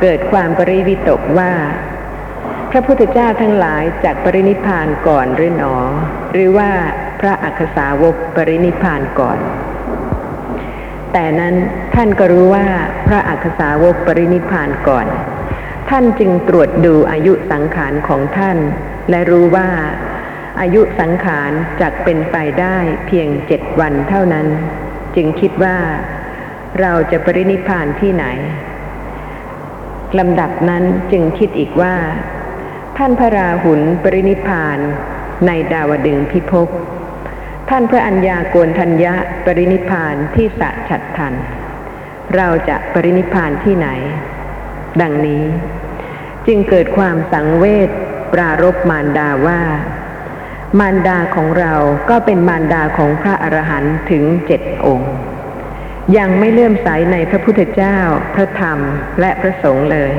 [0.00, 1.52] เกิดความปริวิตกว่า
[2.76, 5.76] ระพุทธเจ้าทั้งหลายจากปรินิพานก่อนหรือหนอ
[6.32, 6.70] หรือว่า
[7.20, 9.38] พระอักษาวกปรินิพานก่อน
[11.12, 11.54] แต่นั้น
[11.94, 12.66] ท่านก็รู้ว่า
[13.06, 15.06] พระอักษาวกปรินิพานก่อน
[15.90, 18.58] ท่านจึงตรวจดูอายุสังขารของท่าน
[19.10, 19.68] และรู้ว่า
[20.60, 24.46] อายุสังขารจักเป็นไปได้เพียงเจ็ดวันเท่านั้น
[25.16, 25.78] จึงคิดว่า
[26.80, 28.26] เราจะปรินิพานที่ไหน
[30.18, 31.94] ลำดับนั้นจึงคิดอีกว่า
[32.98, 34.78] ท่านพระราหุลปรินิพาน
[35.46, 36.68] ในดาวดึงพิภพ
[37.70, 41.34] ท่านพระอัญญาโกนทัญญะปรินิพานที่สะฉัดทัน
[42.36, 43.88] เราจะปรินิพพานที่ไหน
[45.00, 45.44] ดังนี้
[46.46, 47.90] จึงเกิดความสังเวช
[48.32, 49.60] ปรารบมารดาว่า
[50.78, 51.74] มารดาของเรา
[52.10, 55.12] ก็เป็นมารดาของพระอรหันต์ถึงเจ็ดองค์
[56.16, 57.98] ยังไม่เลื่อมใสในพระพุทธเจ้า
[58.34, 58.78] พระธรรม
[59.20, 60.12] และพระสงฆ์เลย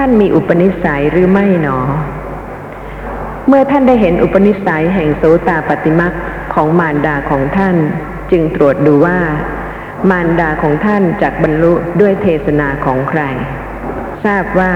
[0.00, 1.78] ท่านมีอุปนิสัยหรือไม่หนอ
[3.48, 6.14] เมื่อท่านได้เห็นอุปนิสัยแห่งโสตาปฏิมัก
[6.54, 7.76] ของมารดาของท่าน
[8.30, 9.18] จึงตรวจดูว่า
[10.10, 13.22] มารดาของท่านจากบรรลุด้วยเทศนาของใคร
[14.24, 14.72] ทราบว่า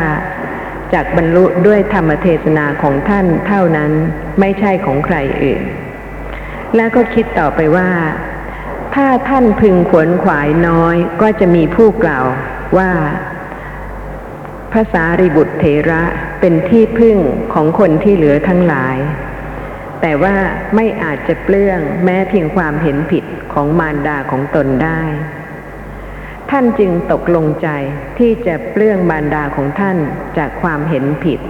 [0.94, 3.92] จากบรรลุด้วยธรรมเทศนาของท่านเท่านั้น
[4.40, 5.62] ไม่ใช่ของใครอื่น
[6.76, 7.90] แล้วก็คิดต่อไปว่า
[8.94, 12.26] ถ้าท่านพึงขวนขวายน้อยก็จะมีผู้กล่าว
[12.78, 12.90] ว่า
[14.72, 16.02] ภาษาริบุตรเถระ
[16.40, 17.18] เป็นที่พึ่ง
[17.54, 18.96] ของคนที่เหลือทั้งหลาย
[20.00, 20.36] แต่ว่า
[20.74, 25.02] ไม่อาจจะเปลื้องแม้เพียงความเห็นผิดของมารดาของตนได้
[26.50, 27.68] ท่านจึงตกลงใจ
[28.18, 29.96] ที่จะเปลื้องมารดาของท่าน
[30.38, 31.40] จากความเห็นผิด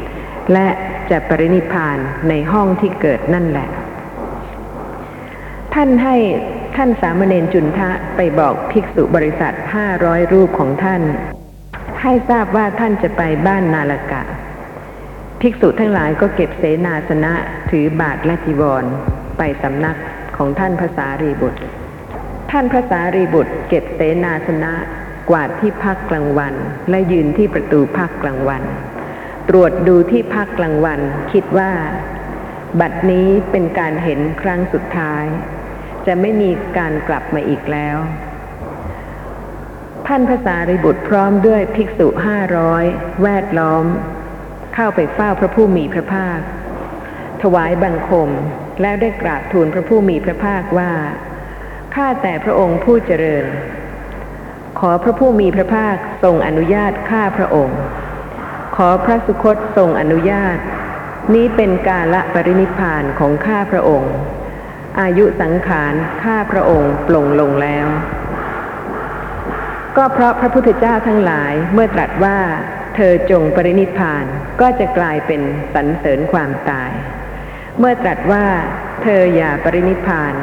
[0.53, 0.69] และ
[1.11, 3.69] จะปรินิพพานในห้องที่เกิดนั่นแหละ
[5.75, 6.17] ท่านให้
[6.77, 11.03] ท่านสามเณรจุนทะไปบอกภิกษุบริษัทห้าร้อยรูปของท่าน
[12.03, 14.23] ให้ทราบว่าท่านจะไปบ้านนาลกะ
[15.41, 17.33] ภิกษุทั้งหลายก็เก็บเสนาสนะ
[17.71, 18.85] ถือบาทและจีวร
[19.39, 19.99] ไปสำนัก
[20.37, 21.61] ของท่านภาษารีบุตร
[22.51, 24.73] ท่านภาษารีบุตร เก็บเสนาสนะ
[25.31, 26.55] กวาดที่พักกลางวัน
[26.91, 28.63] และยืนที่ประตูพักกลางวัน
[29.49, 31.01] ตรวจดูที่พักกลางวัน
[31.33, 31.71] คิดว่า
[32.81, 35.25] บัดนี้เป็นการเห็นครั้งสุดท้าย
[36.07, 37.97] จะไม่มีการกลับมาอีกแล้ว
[40.09, 42.85] ท่านภาษาริบุตรพร้อมด้วยภิกษุห้าร้อย
[43.23, 43.85] แวดล้อม
[44.75, 46.41] เข้าไปเฝ้าพระผู้มีพระภาค
[47.43, 48.31] ถวายบังคม
[48.81, 50.93] แล้วได้กราบทูลพระผู้มีพระภาคว่า
[51.95, 53.45] ข้าแต่พระองค์ผู้เจริญ
[54.79, 57.79] ขอพระผู้มีพระภาคทรงอนุญาตข้าพระองค์
[58.77, 60.59] ขอพระสุคตทรงอนุญาต
[61.35, 64.13] นี้เป็นกาละปรินิพานของข้าพระองค์
[65.01, 67.87] อายุสังขารข้าพระองค์ปลงลงแล้ว
[69.97, 72.39] ก็เพราะพระพุทธเจ้าทั้งหลายเมื่อตรัสว่า
[72.97, 74.25] เธอจงปรินิพาน
[74.61, 75.41] ก็จะกลายเป็น
[75.75, 76.91] สรรเสริญความตาย
[77.79, 78.45] เมื่อตรัสว่า
[79.03, 80.35] เธออย่าปรินิพาน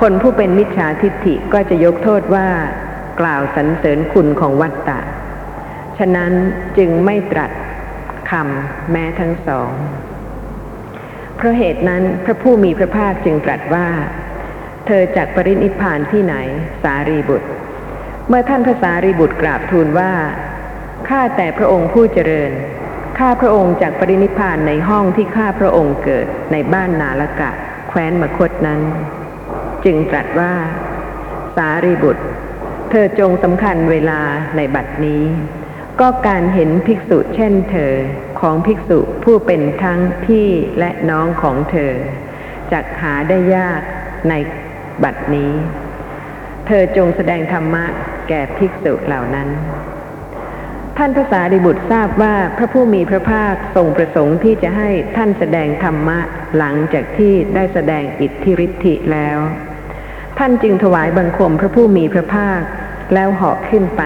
[0.00, 2.48] คนผู้เป็นมิจฉาทิฏฐิก็จะยกโทษว่า
[3.20, 5.00] กล่าวสรรเสริญคุณของวัตตะ
[5.98, 6.32] ฉะนั้น
[6.78, 7.50] จึงไม่ตรัส
[8.30, 9.72] คำแม้ทั้งสอง
[11.36, 13.88] เพราะเหตุนั้นพระผู้มีพระภาคจึงตรัสว่า
[14.86, 16.34] เธอจากปรินิพพานที่ไหน
[16.82, 17.48] สารีบุตร
[18.28, 20.12] เมื่อท่านพระสารีบุตรกราบทูลว่า
[21.08, 22.52] ข้าแต่พระองค์ผู้เจริญ
[23.18, 27.50] ข้าพระองค์จากปรินิพพานในห้องที่ข้าพระองค์เกิดในบ้านนาลกะ
[27.88, 28.80] แคว้นมคตนั้น
[29.84, 30.54] จึงตรัสว่า
[31.56, 32.24] สารีบุตร
[32.90, 34.20] เธอจงสำคัญเวลา
[34.56, 35.24] ในบัดนี้
[36.00, 37.92] ก็การเห็นภิกษุเช่นเธอ
[38.40, 41.92] ของภิกษุผู้เป็นทั้งพี่และน้องของเธอ
[42.72, 43.80] จักหาได้ยาก
[44.28, 44.34] ใน
[45.04, 45.52] บัดนี้
[46.66, 47.84] เธอจงแสดงธรรมะ
[48.28, 49.48] แก่ภิกษุเหล่านั้น
[50.98, 56.18] ท่านพระสารีบุตรทราบว่าพระผู้มีพระภาคทรงประสงค์ที่จะให้ท่านแสดงธรรมะ
[56.56, 59.38] หลังจากที่ได้แสดงอิทธิฤทธิแล้ว
[60.38, 62.60] ท่านจึงถวายบังคมพระผู้มีพระภาค
[63.14, 64.02] แล้วเหาะขึ้นไป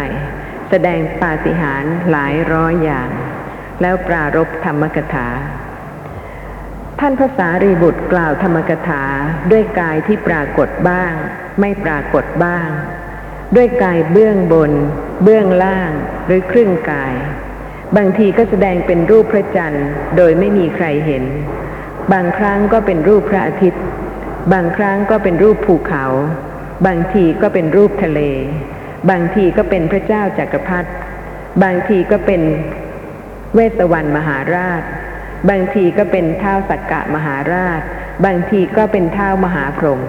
[0.71, 3.11] แสดงปาฏิหาริย์หลายร้อยอย่าง
[3.81, 5.29] แล้วปรารบธรรมกถา
[7.01, 9.03] ท่านพระสารีบุตรกล่าวธรรมกถา
[9.51, 11.13] ด้วยกายที่ปรากฏบ้าง
[11.61, 12.69] ไม่ปรากฏบ้าง
[13.57, 14.73] ด้วยกายเบื้องบน
[15.23, 15.91] เบื้องล่าง
[16.27, 17.15] หรือครึ่งกาย
[17.97, 19.87] บางทีก็แสดงเป็นรูปพระจันทร์
[20.17, 21.25] โดยไม่มีใครเห็น
[22.13, 23.83] บางครั้งก็เป็นรูปพระอาทิตย์
[24.53, 26.05] บางครั้งก็เป็นรูปภูเขา
[26.87, 28.21] บางทีก็เป็นรูปทะเล
[29.11, 30.91] บางทีก็เป็นพระเจ้าจากักรพรรดิ
[31.63, 32.43] บางทีก็เป็น
[33.55, 34.83] เวสสวรรณมหาราช
[35.49, 37.81] บางทีก็เป็นเท้าสักกะมหาราช
[38.25, 40.01] บางทีก็เป็นเท้ามหาพรหม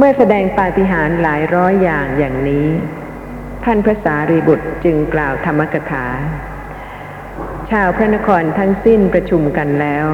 [0.00, 2.68] เมื่อแสดงปาฏิหาริย์หลายร้อยอย่างอย่างนี้
[3.64, 6.06] ท่านพระสารีบุตรจึงกล่าวธรรมกถา
[7.70, 10.06] ชาวพระนครทั้งสิ้นประชุมกันแล้ว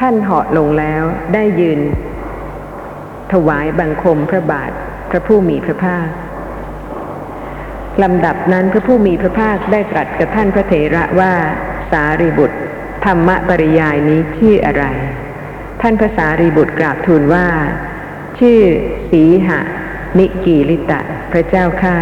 [0.00, 1.02] ท่านเหาะลงแล้ว
[1.34, 1.80] ได้ยืน
[3.32, 4.70] ถวายบังคมพระบาท
[5.10, 6.08] พระผู้มีพระภาค
[8.02, 11.32] ลำดับนั้นพระผู้มีพระภาคได้ตรัสกับท่านพระเถระว่า
[11.90, 12.58] สารีบุตร
[13.04, 14.84] ธรรมปริยายนี้ชื่ออะไร
[15.82, 17.46] ท่านพระสารีบุตรกราบทูลว่า
[18.40, 18.60] ชื่อ
[19.10, 19.60] สีหะ
[20.18, 21.00] นิกีลิตะ
[21.32, 21.96] พระเจ้าข้า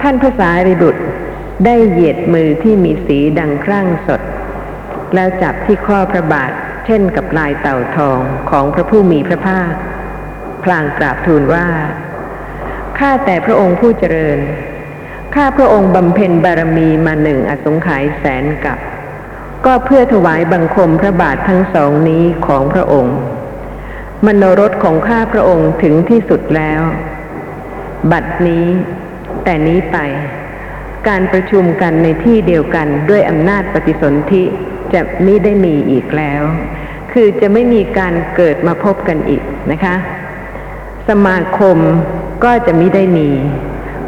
[0.00, 1.04] ท่านพระสารีบุตร
[1.64, 4.20] ได้เหยียดมือที่มีสีดังครั่งสด
[5.14, 6.50] แล้วจับที่ข้อพระบาท
[6.86, 8.18] เช่นกับลายเต่าทอง
[8.50, 9.72] ของพระผู้มีพระภาค
[10.64, 11.68] พลางกราบทูลว่า
[12.98, 14.38] ข้าแต่พระองค์ผู้เจริญ
[15.34, 18.78] ข้าพระองค์บำเพ็ญบารมีมาหนึ่งอสงไขยแสนกับ
[19.64, 23.16] ก็เพื่อถวายบังคมพระบาททั้งสองนี้ของพระองค์
[24.26, 26.80] มโนรสของข้าพระองค์ถึงที่สุดแล้ว
[28.12, 28.66] บัดนี้
[29.44, 29.98] แต่นี้ไป
[31.08, 34.42] การประชุมกันในที่เดียวกันด้วยอำนาจปฏิสนธิ
[34.94, 36.42] จะไม่ได้มีอีกแล้ว
[37.12, 39.96] คือจะไม่มีการเกิดมาพบกันอีกนะคะ
[41.08, 41.78] สมาคม
[42.44, 43.28] ก็จะไม่ได้มี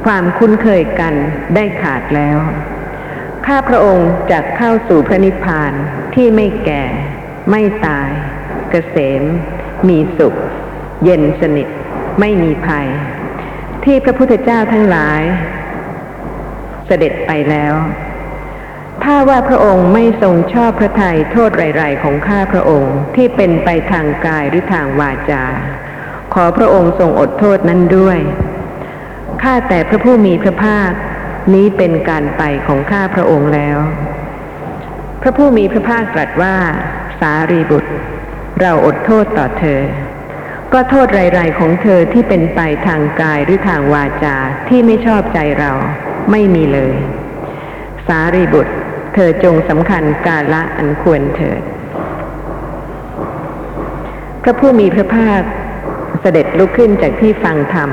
[0.05, 1.14] ความคุ้นเคยกัน
[1.55, 2.38] ได้ขาดแล้ว
[3.46, 5.72] ข้าพระองค์จะเข้าสู่พระนิพพาน
[6.14, 6.85] ที่ไม่แก่
[7.50, 8.11] ไม่ตาย
[8.70, 9.22] เกษม
[9.88, 10.35] มีสุข
[11.05, 11.68] เย็นสนิท
[12.20, 12.87] ไม่มีภัย
[13.85, 15.22] ที่พระพุทธเจ้าทั้งหลาย
[16.87, 17.75] เสด็จไปแล้ว
[19.03, 25.44] ถ้าว่าพระองค์ไม่ทรงชอบพระทัยโทษไรๆของข้าพระองค์ที่เป็นไปทางกายหรือทางวาจา
[26.35, 28.18] ขอพระองค์ทรงอดโทษนั้นด้วย
[29.42, 30.90] ข้าแต่พระผู้มีพระภาค
[31.55, 33.79] นี้เป็นการไปของข้าพระองค์แล้ว
[35.22, 36.55] พระผู้มีพระภาคตรัสว่า
[37.20, 37.92] สารีบุตร
[38.62, 39.81] เราอดโทษต่อเธอ
[40.73, 44.37] ก็โทษไรๆของเธอที่เป็นไปทางกายหรือทางวาจา
[44.69, 45.73] ที่ไม่ชอบใจเรา
[46.31, 46.95] ไม่มีเลย
[48.07, 48.75] สารีบุตร
[49.14, 51.62] เธอจงสำคัญกาละอันควรเถิด
[54.42, 55.42] พระผู้มีพระภาค
[56.21, 57.90] เสด็จลุกขึ้นจากที่ฟังธรรม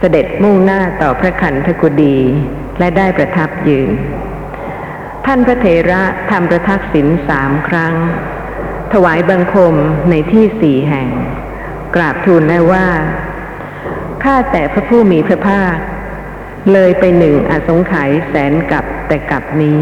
[0.00, 2.16] เสด็จมุ่งหน้าต่อพระขันธกุดี
[2.78, 3.90] และได้ประทับยืน
[5.26, 7.94] ท่านพระเถระทำประทักษิณสามครั้ง
[8.92, 9.74] ถวายบังคม
[10.10, 11.08] ในที่สี่แห่ง
[11.94, 12.86] กราบทูลแล้วว่า
[14.22, 15.76] ข้าแต่พระผู้มีพระภาค
[16.72, 19.80] เลยไปหนึ่งอสงไขยแสนกับแต่กับนี้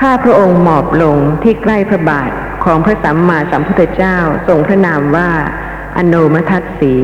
[0.00, 2.30] ข้าพระองค์หมอบลงที่ใกล้พระบาท
[2.64, 4.16] ของพระสัมมาสัมพุทธเจ้า
[4.48, 5.30] ทรงพระนามว่า
[5.96, 6.94] อโนมทัตสี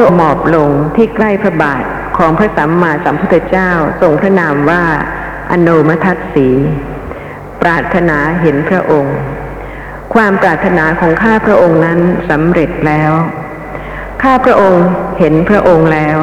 [0.00, 1.84] ระองค์หมอบลงที่ใกล้พระบาท
[2.18, 4.84] ของพระสัมมาสัมพุทธเจ้าทรงพระนามว่า
[5.50, 6.48] อโนมทัตสี
[7.62, 9.16] ปรารถนาเห็นพระองค์
[10.14, 13.12] ความปรารถนาของข้าพระองค์นั้นสำเร็จแล้ว
[14.22, 14.84] ข้าพระองค์
[15.18, 16.18] เห็นพระองค์แล้ว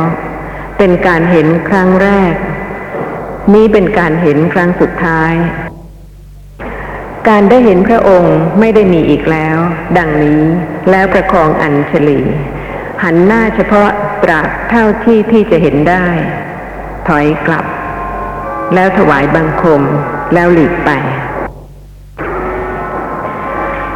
[0.78, 2.34] เป็นการเห็นครั้งแรก
[3.54, 5.34] นี้เป็นการเห็นครั้งสุดท้าย
[7.30, 9.58] การได้เห็นพระองค์ไม่ได้มีอีกแล้ว
[9.98, 10.42] ดังนี้
[10.92, 12.20] แล้วประคองอัญชลี
[13.04, 13.90] หันหน้าเฉพาะ
[14.24, 16.08] ตราบเท่าที่ที่จะเห็นได้
[17.08, 17.66] ถอยกลับ
[18.74, 19.82] แล้วถวายบังคม
[20.34, 20.90] แล้วหลีกไป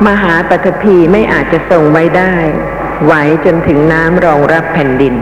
[0.07, 2.35] มหาปฐพีไม่อาจจะทรงไว้ได้
[3.05, 3.13] ไหว
[3.45, 5.15] จนถึงน้ำรองรับแผ่นดิน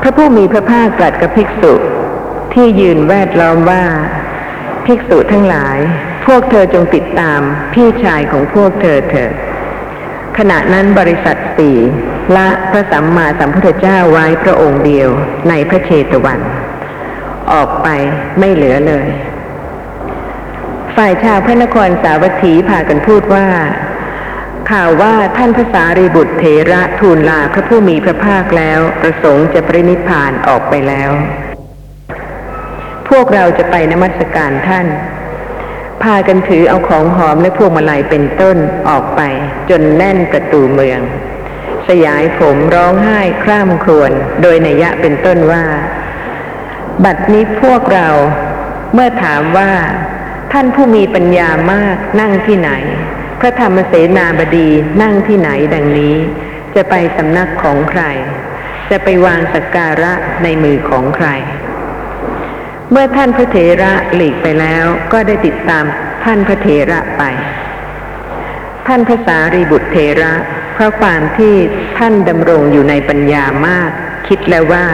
[0.00, 1.74] พระผู้มีพระภาคตรัสกับภิกษุ
[2.52, 3.84] ที่ยืนแวดล้อมว่า
[4.86, 5.78] ภิกษุทั้งหลาย
[6.26, 7.40] พวกเธอจงติดตาม
[7.74, 9.34] พี่ชายของพวกเธอเถิด
[10.38, 11.76] ขณะนั้นบริษัทสี่
[12.36, 15.08] ละพระสัมมาสัมพุทธเจ้าไว้พระองค์เดียว
[15.48, 16.40] ในพระเชตวัน
[17.52, 17.88] ออกไป
[18.38, 19.06] ไม่เหลือเลย
[20.96, 23.46] ฝ่ายชาวพระนครสาวัตถีพากันพูดว่า
[24.70, 31.10] ข่าวว่าท่านพระสารีบุตรเถระทูลลาพระผู้มีพระภาคแล้วประสงค์จะปรินิพพานออกไปแล้ว
[33.08, 34.86] พวกเราจะไปนมัสการท่าน
[36.02, 38.56] พากันถือเอาของหอมและพวงมาลัยเป็นต้น
[38.88, 39.20] ออกไป
[39.70, 41.00] จนแน่นประตูเมือง
[41.88, 45.64] สยายผมร้องไห้คร่ำครวญโดยนัยะเป็นต้นว่า
[47.04, 48.08] บัดนี้พวกเรา
[48.94, 49.72] เมื่อถามว่า
[50.52, 52.70] ท่านผู้มีปัญญามากนั่งที่ไหน
[53.40, 54.68] พระธรรมเสนาบดี
[55.02, 56.16] นั่งที่ไหนดังนี้
[56.74, 58.02] จะไปสำนักของใคร
[58.90, 61.28] จะไปวางสักการะในมือของใคร
[62.90, 65.84] เมื่อท่านพระเถระหลีกไปแล้วก็ได้ติดตาม
[66.24, 67.22] ท่านพระเถระไป
[68.86, 70.34] ท่านพระสารีบุตรเถระ
[70.76, 71.54] เพราะความที่
[71.98, 73.90] ท่านดำรงอยู่ในปัญญามาก
[74.28, 74.86] คิดแล้วว่า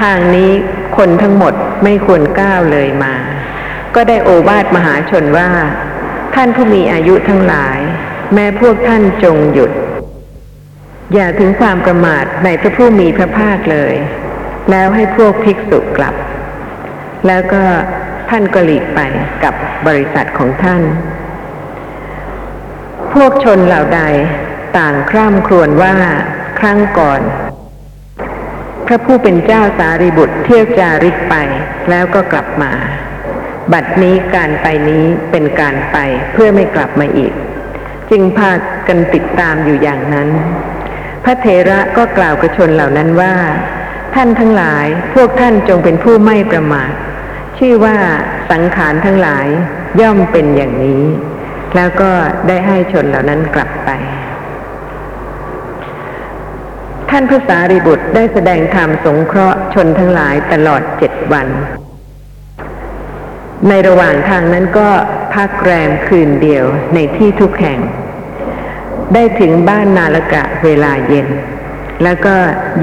[0.00, 0.50] ทางนี้
[0.96, 1.54] คนทั้งหมด
[1.84, 3.14] ไม่ควรก้าวเลยมา
[3.94, 5.50] ก็ได้โอวาทมหาชนว่า
[6.34, 7.78] ท่านผู้มีอายุทั้งหลาย
[8.34, 9.70] แม้พวกท่านจงหยุด
[11.14, 13.94] อย่าถึงความประมาทในพระผู้มีพระภาคเลย
[14.70, 16.14] แล้วให้พวกภิกษุกลับ
[17.26, 17.62] แล้วก็
[18.30, 19.00] ท่านก็หลีกไป
[19.44, 19.54] กับ
[19.86, 20.82] บริษัทของท่าน
[23.14, 24.02] พวกชนเหล่าใด
[24.78, 25.94] ต่างคร่ำครวญว่า
[26.58, 27.20] ครั้งก่อน
[28.86, 31.34] พระผู้เป็นเจ้าสารีบุตรเที่ยวจาริกไป
[31.90, 32.72] แล้วก็กลับมา
[33.72, 35.98] บัดนี้การไปนี้เป็นการไป
[36.32, 37.32] เพื่อไม่กลับมาอีก
[38.10, 38.50] จึงพา
[38.88, 40.28] กันติดตามอยู่อย่างนั้น
[41.24, 43.34] พระเถระก็กล่าวกับชนเหล่านั้นว่า
[44.14, 46.92] ท่านทั้งหลายพวกท่านจงเป็นผู้ไม่ประมาท
[47.58, 47.96] ชื่อว่า
[48.50, 49.46] สังขารทั้งหลาย
[50.00, 51.04] ย่อมเป็นอย่างนี้
[51.76, 52.10] แล้วก็
[52.48, 53.90] ได้ให้ชนเหล่านั้นกลับไป
[57.14, 61.48] ท่านพระสารีบุตรได้แสดงธรรมสงเคราะห์ชนทั้งหลายตลอดเจ็ดวัน
[63.68, 64.88] ในระหว่างทางนั้นก็
[65.34, 67.78] พักแรมคืนเดียวในที่ทุกแห่ง
[69.14, 71.28] ได้ถึงบ้านนาลกะเวลาเย็น
[72.02, 72.34] แล้วก็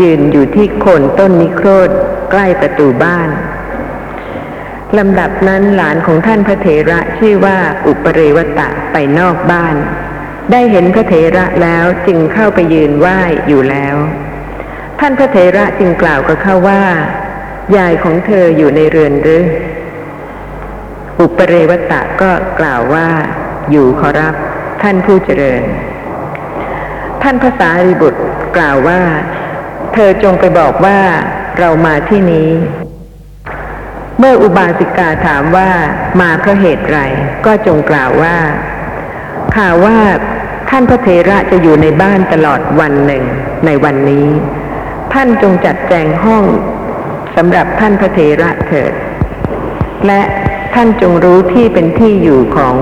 [0.01, 1.89] ยืนอยู่ที่โคนต้นนิโครธ
[2.31, 3.29] ใกล้ประตูบ้าน
[4.97, 7.57] ลำดับนั้นหลานของท่านพระเถระชื่อว่า
[7.87, 9.75] อุปเรวตะไปนอกบ้าน
[10.51, 13.95] ได้เห็นพระเถระแล้วจึงเข้าไปยืนไหว้อยู่แล้ว
[14.99, 16.83] ท่านพระเถระจึงกล่าวกับเขาว่า
[17.77, 19.45] ยายของเธออยู่ในเรือนหรือ
[21.19, 23.07] อุปเรวตะก็กล่าวว่า
[23.71, 24.35] อยู่ขอรับ
[24.81, 25.63] ท่านผู้เจริญ
[27.23, 28.21] ท่านภาษารีบุตร
[28.57, 29.01] กล่าวว่า
[29.93, 30.99] เธอจงไปบอกว่า
[31.59, 32.51] เรามาที่นี้
[34.19, 35.69] เมื่ออุบาสิกาถามว่า
[36.21, 36.99] มาเพราะเหตุไร
[37.45, 38.37] ก็จงกล่าวว่า
[39.55, 39.97] ข่าวว่า
[40.69, 43.23] ท่านพระเถระจะอยู่ในบ้านตลอดวันหนึ่ง
[43.65, 44.27] ในวันนี้
[45.13, 46.45] ท่านจงจัดแจงห้อง
[47.35, 48.93] สำหรับท่านพระเถระเถิด
[50.07, 50.21] และ
[50.73, 52.75] ท่านจงรู้ที่เป็นที่อยู่ของ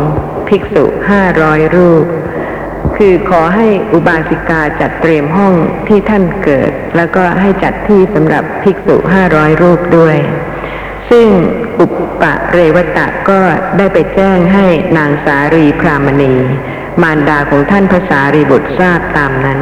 [0.47, 2.05] ภิกษุห้าร้อยรูป
[2.97, 5.53] คือขอให้อุบาสิกาจัดเตรียมห้อง
[5.87, 10.17] ที่ท่านเกิด แล้วก็ให้จัดที่สำหรับภิกษุห้าร้อยรูปด้วย
[11.09, 11.27] ซึ่ง
[11.79, 13.39] อุปปะเรวตะก็
[13.77, 14.65] ได้ไปแจ้งให้
[14.97, 16.35] นางสารีพรามณี
[17.01, 19.59] มารดาของท่านพระสารีบุตรทราบตามนั้น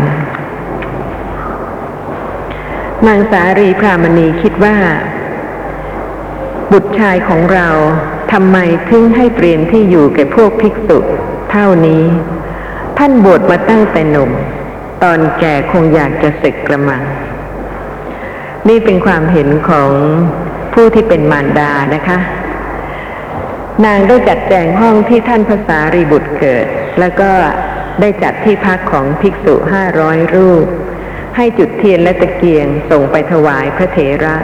[3.07, 4.77] นางสารีพรามณีคิดว่า
[6.71, 7.69] บุตรชายของเรา
[8.31, 8.57] ทำไม
[8.89, 10.99] ถึงให้เปลี่ยนที่อยู่แก่พวกภิกษุ
[11.51, 12.03] เท่านี้
[12.97, 14.31] ท่านบวชมาตั้งแต่หนุ่ม
[15.03, 17.03] ตอนแก่คงอยากจะศึกกระมัง
[18.67, 19.89] นี่เป็นความเห็นของ
[20.73, 22.17] ผู้ที่เป็นมารดานะคะ
[23.86, 26.67] นางได้จัดแจงห้องที่ท่านภาษารีบุตรเกิด
[27.00, 27.32] แล้วก็
[28.02, 30.66] ได้จัดที่พักของภิกษุห้าร้อยรูป
[31.36, 34.38] ให้จุดเทียนและตะเกียงส่งไปถวายพระเถระ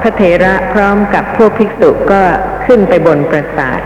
[0.00, 2.22] พระเถระพร้อมกับพวกภิกษุก็
[2.66, 3.80] ขึ้นไปบนปราสาท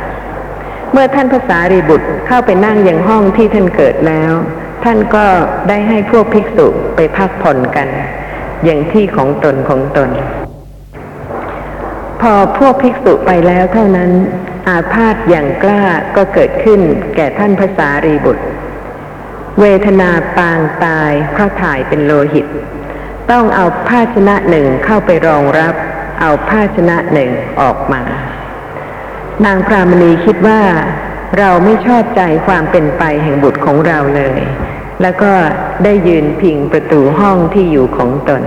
[0.92, 4.32] เมื่อท่านภาษารีบุตรเข้าไปนั่งยังห้องที่ท่านเกิดแล้ว
[4.84, 5.26] ท่านก็
[5.68, 6.66] ได้ให้พวกภิกษุ
[6.96, 7.88] ไปพักผ่อนกัน
[8.64, 10.10] อย่างที่ของตนของตน
[12.20, 14.10] พอพวกภิกษุไปแล้วเท่านั้น
[14.68, 15.82] อาพาธอย่างกล้า
[16.16, 16.80] ก็เกิดขึ้น
[17.16, 18.44] แก่ท่านภาษารีบุตร
[19.60, 22.46] เวทนาปางตายเพราะถ่ายเป็นโลหิต
[23.30, 25.74] ต้องเอาภาชนะหนึ่งเข้าไปรองรับ
[26.20, 28.02] เอาภาชนะหนึ่งออกมา
[29.44, 30.62] นางพรามณีคิดว่า
[31.38, 34.40] เราไม่ชอบใจความเป็นไปแห่งบุตรของเราเลย
[35.02, 35.32] แล้วก็
[35.84, 38.42] ได้ยืนพิงประตูห้องที่อยู่ของตน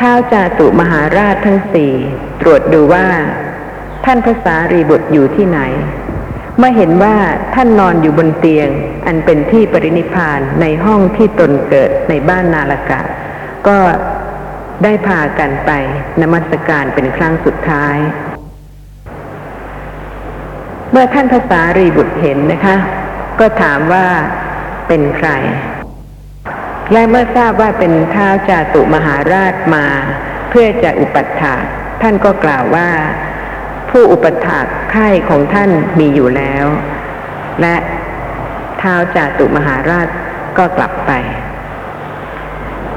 [0.00, 1.92] ท้าวจาตุมหาราชทั้งสี่
[2.40, 3.06] ตรวจดูว่า
[4.04, 5.60] ท่านภาษารีบุตรอยู่ที่ไหน
[6.58, 7.16] เมื่อเห็นว่า
[7.54, 8.68] ท่านนอนอยู่บนเตียง
[9.06, 13.00] อันเป็นที่ปรินิพานในห้องที่ตนเกิดในบ้านนาลกะ
[13.66, 13.78] ก็
[14.82, 15.70] ได้พากันไป
[16.20, 17.96] นมัสการเป็นครั้งสุดท้าย
[20.90, 22.76] เมื่อท่านภาษารีบุตรเห็นนะคะ
[23.40, 24.06] ก็ถามว่า
[24.88, 25.30] เป็นใคร
[26.92, 29.86] และเมื่อทราบว่าเป็นท้าวจาตุมหาราชมา
[30.50, 31.62] เพื่อจะอุปัฏฐาก
[32.02, 32.88] ท่านก็กล่าวว่า
[33.96, 36.66] ผู้อุปถากค่ายของท่านมีอยู่แล้ว
[37.60, 37.76] และ
[38.82, 40.08] ท้าวจาตุมหาราช
[40.58, 41.12] ก็กลับไป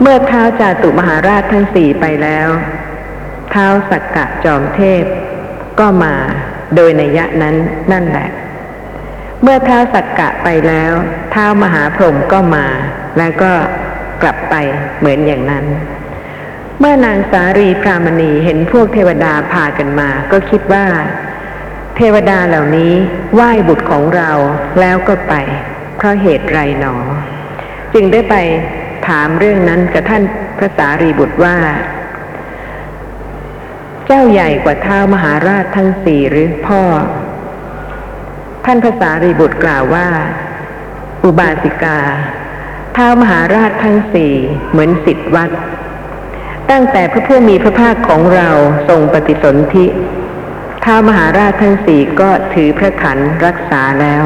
[0.01, 2.47] เมื่อท้าวจาตุมหาราชทั้งสี่ไปแล้ว
[3.53, 5.03] ท้าวสักกะจอมเทพ
[5.79, 6.15] ก็มา
[6.75, 7.55] โดยในยะนั้น
[7.91, 8.29] นั่นแหละ
[9.41, 10.93] เมื่อท้าวสักกะไปแล้ว
[11.33, 12.67] ท้าวมหาพรหมก็มา
[13.17, 13.51] แล้วก็
[14.21, 14.55] กลับไป
[14.99, 15.65] เหมือนอย่างนั้น
[16.79, 20.85] เมื่อนางสารีพรามณีเห็นพวกเทวดาพากันมา ก็คิดว่า
[21.97, 22.93] เทวดาเหล่านี้
[23.33, 24.31] ไหว้บุตรของเรา
[24.79, 25.33] แล้วก็ไป
[25.97, 26.95] เพราะเหตุไรหนอ
[27.93, 28.35] จึงได้ไป
[29.07, 30.23] ถามเรื่องนั้นกับท่าน
[30.57, 31.57] พระสารีบุตรว่า
[34.05, 36.81] เจ้าใหญ่กว่าเท้ามหาราชทั้งสี่หรือพ่อ
[38.65, 40.07] ท่านพระสารีบุตรกล่าวว่า
[41.23, 41.99] อุบาสิกา
[42.95, 44.33] ท้าวมหาราชทั้งสี่
[44.71, 45.51] เหมือนสิทธวัด
[46.71, 48.49] ตั้งแต่พระผู้มีพระภาคของเรา
[48.89, 49.85] ทรงปฏิสนธิ
[50.83, 54.23] ท้าวมหาราชทั้งสี่ก็ถือพระขันรักษาแล้ว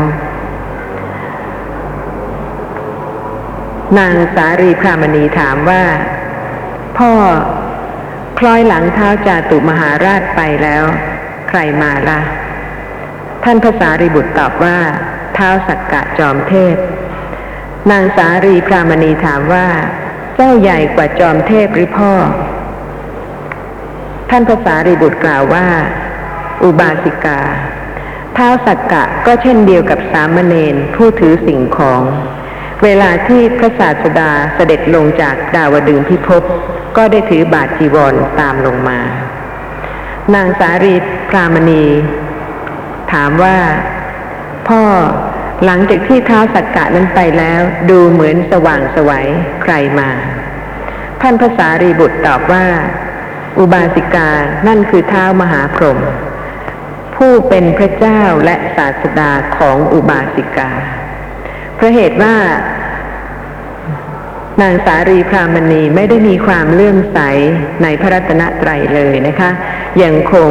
[3.99, 5.83] นางสารีพรามณีถามว่า
[6.97, 7.11] พ่อ
[8.39, 10.83] คล้อยหลังเท้าจาตุมหาราชไปแล้ว
[11.49, 12.19] ใครมาละ่ะ
[13.43, 14.77] ท่านภาษารีบุตรตอบว่า
[15.33, 16.75] เท้าสักกะจอมเทพ
[17.91, 19.67] นางสารีพรามณีถามว่า
[20.41, 22.13] จ้าใหญ่กว่าจอมเทพหรือพ่อ
[24.29, 25.67] ท่านภาษารีบุตรกล่าวว่า
[26.63, 27.41] อุบาสิกา
[28.33, 32.03] เท้าสักกะก็เช่นเดียวกับสามเณรผู้ถือสิ่งของ
[32.83, 36.43] เวลาที่พระศาสดาเสด็จลงจากดาวดึงพิภพ
[36.97, 38.99] ก็ได้ถือบาทจีวรตามลงมา
[40.33, 40.95] นางสารี
[41.29, 41.85] พรามณี
[43.13, 43.57] ถามว่า
[44.67, 44.83] พ่อ
[45.65, 49.27] หลังจากที่เท้าสักกะนั้นไปแล้ว ดูเหมือนสว่างสวัย
[49.63, 50.09] ใครมา
[51.21, 52.65] ท่านภาษารีบุตรตอบว่า
[53.59, 54.29] อุบาสิกา
[54.67, 55.99] นั่นคือเท้ามหาพรหม
[57.15, 60.71] ผู้เป็นพระเจ้าและศาสดาของอุบาสิกา
[61.75, 62.35] เพราะเหตุว่า
[64.61, 67.19] นางสารีพรามณีไม่ได้มีความเลื่อมใส
[67.83, 69.49] ในพระรัตนตรัยเลยนะคะ
[70.03, 70.49] ยังคง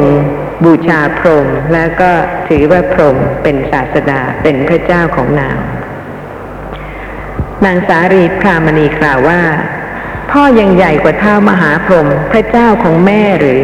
[0.63, 2.11] บูชาพรหมแล้วก็
[2.47, 5.57] ถือว่าพรหมเป็นศาสดาเป็นพระเจ้าของนาง
[7.65, 9.41] นางสารีพรามณีกล่าวว่า
[10.31, 13.61] พ่อยังใหญ่กว่าเท้ามหาพรหมพระเจ้าของแม่หรือ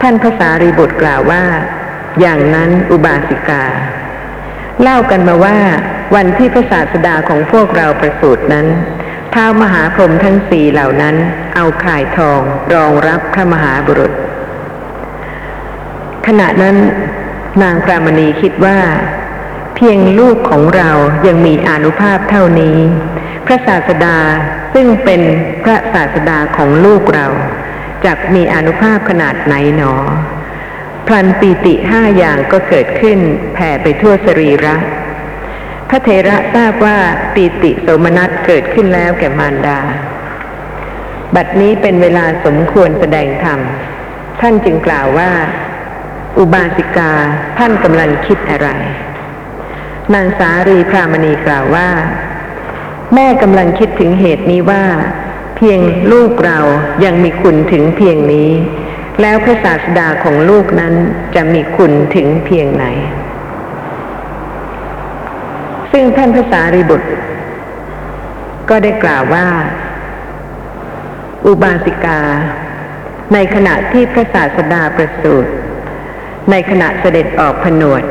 [0.00, 1.44] ท่านพระสารีบุตรกล่าวว่า
[2.20, 3.64] อย่างนั้นอุบาสิกา
[4.82, 5.58] เล่ากันมาว่า
[6.14, 8.66] วันที่พระศาสดาของพวกเราประสูตินั้น
[9.34, 11.16] ท้ามหาพรหมทั้งสี่เหล่านั้น
[11.54, 12.40] เอาข่ายทอง
[12.74, 14.12] รองรับพระมหาบุรุษ
[16.26, 16.76] ขณะนั้น
[17.62, 18.78] นางพรามณีคิดว่า
[19.74, 20.90] เพียงลูกของเรา
[21.26, 22.78] ยังมีอนุภาพเท่านี้
[23.46, 24.18] พระศาสดา
[24.74, 25.20] ซึ่งเป็น
[25.64, 27.26] พระศาสดาของลูกเรา
[28.04, 29.94] จะมีอนุภาพขนาดไหนหนอ
[31.06, 33.18] พลันปีติห้าอย่างก็เกิดขึ้น
[33.54, 34.76] แผ่ไปทั่วสรีระ
[35.88, 36.98] พระเทระทราบว่า
[37.34, 39.80] ปีติโสมนัสเกิดขึ้นแล้วแก่มารดา
[41.34, 43.60] บัดนี้เป็นเวลาสมควรแสดงธรรม
[44.40, 45.30] ท่านจึงกล่าวว่า
[46.38, 47.12] อุบาสิกา
[47.58, 48.68] ท่านกำลังคิดอะไร
[50.14, 51.90] นางสารีพรามณีกล่าวว่า
[53.14, 54.84] แม่กำลังคิดถึงเหตุนี้ว่า
[55.56, 55.80] เพียง
[56.12, 56.58] ลูกเรา
[57.04, 58.50] ยังมีคุณถึงเพียงนี้
[59.20, 60.94] แล้วพระศาสดาของลูกนั้น
[61.34, 62.84] จะมีคุณถึงเพียงไหน
[65.92, 67.10] ซึ่งท่านพระสารีบุตร
[68.68, 69.46] ก็ได้กล่าวว่า
[71.46, 72.20] อุบาสิกา
[73.32, 75.50] ในขณะที่พระศาสดาประสูติ
[76.50, 78.02] ในขณะเสด็จออกผนวด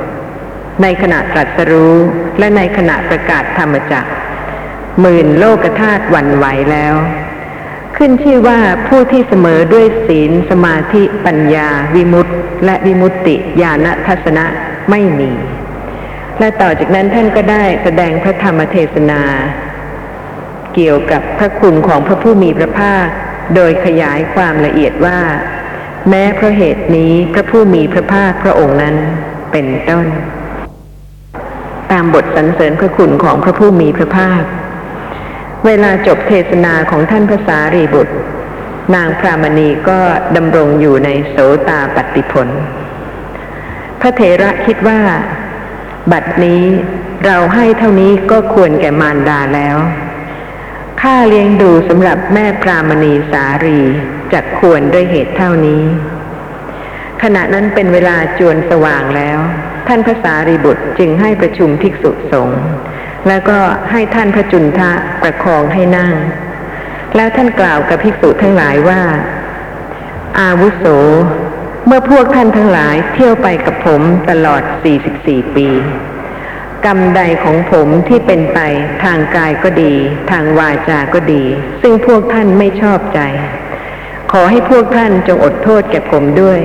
[0.83, 1.95] ในขณะตรัสรู้
[2.39, 4.11] และในขณะประกาศธรรมจักร
[5.01, 6.95] หมื่นโลกธาตุวันไหวแล้ว
[7.97, 12.33] ขึ้นชื่อว่าผู้ที่เสมอด้วยศีลสมาธิปัญญา วิมุตติ
[12.65, 14.45] และวิมุตติญาณทัศนะ
[14.89, 15.31] ไม่มี
[16.39, 19.21] และต่อจากนั้นท่านก็ได้แสดงพระธรรมเทศนา
[20.75, 23.07] เกี่ยวกับพระคุณของพระผู้มีพระภาค
[23.55, 25.19] โดยขยายความละเอียดว่า
[26.09, 28.95] แม้เพราะเหตุนี้พระผู้มีพระภาคพระองค์นั้น
[29.51, 30.05] เป็นต้น
[31.91, 34.43] ตามบทสรรเสริญพระคุณของพระผู้มีพระภาค
[35.65, 38.15] เวลาจบเทศนาของท่านพระสารีบุตร
[38.95, 39.99] นางพรามณีก็
[40.35, 41.35] ดำรงอยู่ในโส
[41.67, 42.47] ตาปฏิผล
[44.01, 44.99] พระเถระคิดว่า
[46.11, 46.63] บัดนี้
[47.25, 49.77] เราให้เท่านี้ก็ควรแก่มารดาแล้ว
[51.01, 53.79] ค่าเลี้ยงดูสำหรับแม่พรามณีสารี
[54.33, 55.83] จักควรด้วยเหตุเท่านี้
[57.23, 59.39] ขณะนั้นเป็นเวลาจวนสว่างแล้ว
[59.87, 62.63] ท่านพระสารีบุตรจึงให้ประชุมภิกษุสงฆ์
[63.27, 63.57] แล้วก็
[63.91, 64.91] ให้ท่านพระจุนทะ
[65.21, 66.13] ประคองให้นั่ง
[67.15, 69.01] แล้วท่านกล่าวกับภิกษุทั้งหลายว่า
[70.39, 70.85] อาวุโส
[71.85, 74.61] เมื่อพวกท่านทั้งหลายเที่ยวไปกับผมตลอด
[75.09, 75.67] 44 ปี
[76.85, 78.59] กรรมใดของผมที่เป็นไป
[79.03, 79.93] ทางกายก็ดี
[80.31, 81.43] ทางวาจาก็ดี
[81.81, 83.19] ซึ่งพวกท่านไม่ชอบใจ
[84.31, 86.59] ขอให้พวกท่านจงอดโทษแก่ผมด้วย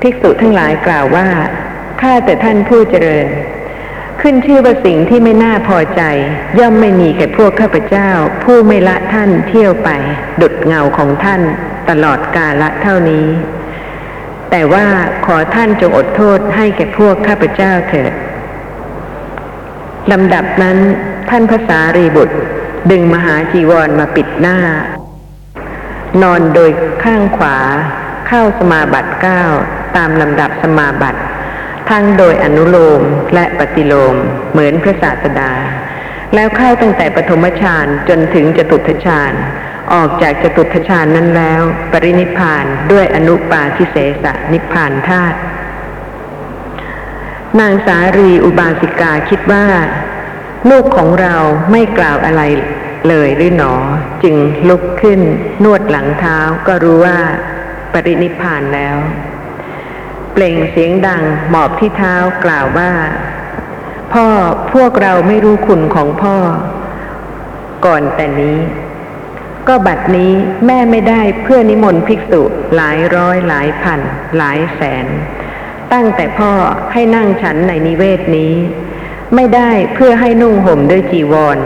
[0.00, 1.28] ภิกษุทั้งหลายกล่าวว่า
[2.00, 3.26] ข้าแต่ท่านผู้เจริญ
[4.20, 6.02] ขึ้นชื่อว่าสิ่งที่ไม่น่าพอใจ
[6.58, 8.10] ย่อมไม่มีแก่พวกข้าพเจ้า
[8.44, 9.90] ผู้ไม่ละท่านเที่ยวไป
[10.40, 11.42] ดุดเงาของท่าน
[11.88, 13.26] ตลอดกาละเท่านี้
[14.50, 14.86] แต่ว่า
[15.26, 18.12] ขอท่านจงอดโทษให้แก่พวกข้าพเจ้าเถิด
[20.12, 20.78] ลำดับนั้น
[21.30, 22.36] ท่านพระสารีบุตร
[22.90, 24.58] ดึงมหาจีวรมาปิดหน้า
[26.22, 26.70] นอนโดย
[27.04, 27.56] ข้างขวา
[28.28, 29.42] เข้าสมาบัติเก้า
[29.96, 31.20] ตามลำดับสมาบัติ
[31.90, 33.02] ทั้งโดยอนุโลม
[33.34, 34.14] และปฏิโลม
[34.52, 35.52] เหมือนพระศาสดา
[36.34, 39.32] แล้วเข้าตั้งแต่ปฐมฌานจนถึงจตุทฌาน
[39.92, 45.38] ออกจากจตุทฌานนั้นแล้ว ปรินิพานด้วยอนุปาทิเสสนิพพานธาตุ
[47.60, 49.66] นางสารีอุบาสิกาคิดว่า
[50.70, 51.36] ลูกของเรา
[51.70, 52.42] ไม่กล่าวอะไร
[53.08, 53.74] เลยหรือหนอ
[54.22, 54.36] จึง
[54.68, 55.20] ลุกขึ้น
[55.64, 57.18] นวดหลังเท้าก็รู้ว่า
[57.92, 58.96] ปรินิพพานแล้ว
[60.32, 62.92] เปล่งเสียงดังหมอบที่เท้ากล่าวว่า
[64.12, 64.26] พ่อ
[64.72, 66.36] พวกเราไม่รู้คุณของพ่อ
[67.86, 68.58] ก่อนแต่นี้
[69.68, 70.32] ก็บัดนี้
[70.66, 72.42] แม่ไม่ได้เพื่อนิมนต์ภิกษุ
[72.74, 74.00] หลายร้อยหลายพัน
[74.36, 75.06] หลายแสน
[75.92, 76.52] ตั้งแต่พ่อ
[76.92, 78.54] ให้นั่งฉันในนิเวศนี้
[79.34, 81.58] ไม่ได้เพื่อให้นุ่งห่มด้วยจีวร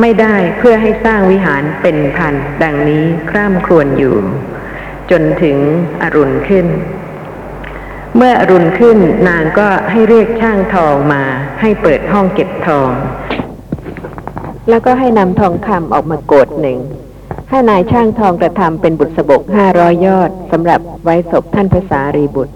[0.00, 4.16] ไม่ได้เพื่อให้สร้างวิหารเป็นพันดังนี้คร่ำครวญอยู่
[5.10, 5.56] จนถึง
[6.02, 6.66] อรุณขึ้น
[8.16, 8.98] เมื่ออรุณขึ้น
[9.28, 11.22] นางก็ให้เรียกช่างทองมา
[11.60, 12.90] ให้เปิดห้องเก็บทอง
[14.68, 16.78] แล้วก็ให้นำทองคำออกมาโกดหนึ่ง
[17.50, 22.54] ให้นายช่างทองกระทำเป็นบุตรสบกห้าร้อยยอดสำหรับไว้ศพท่านพระสารีบุตร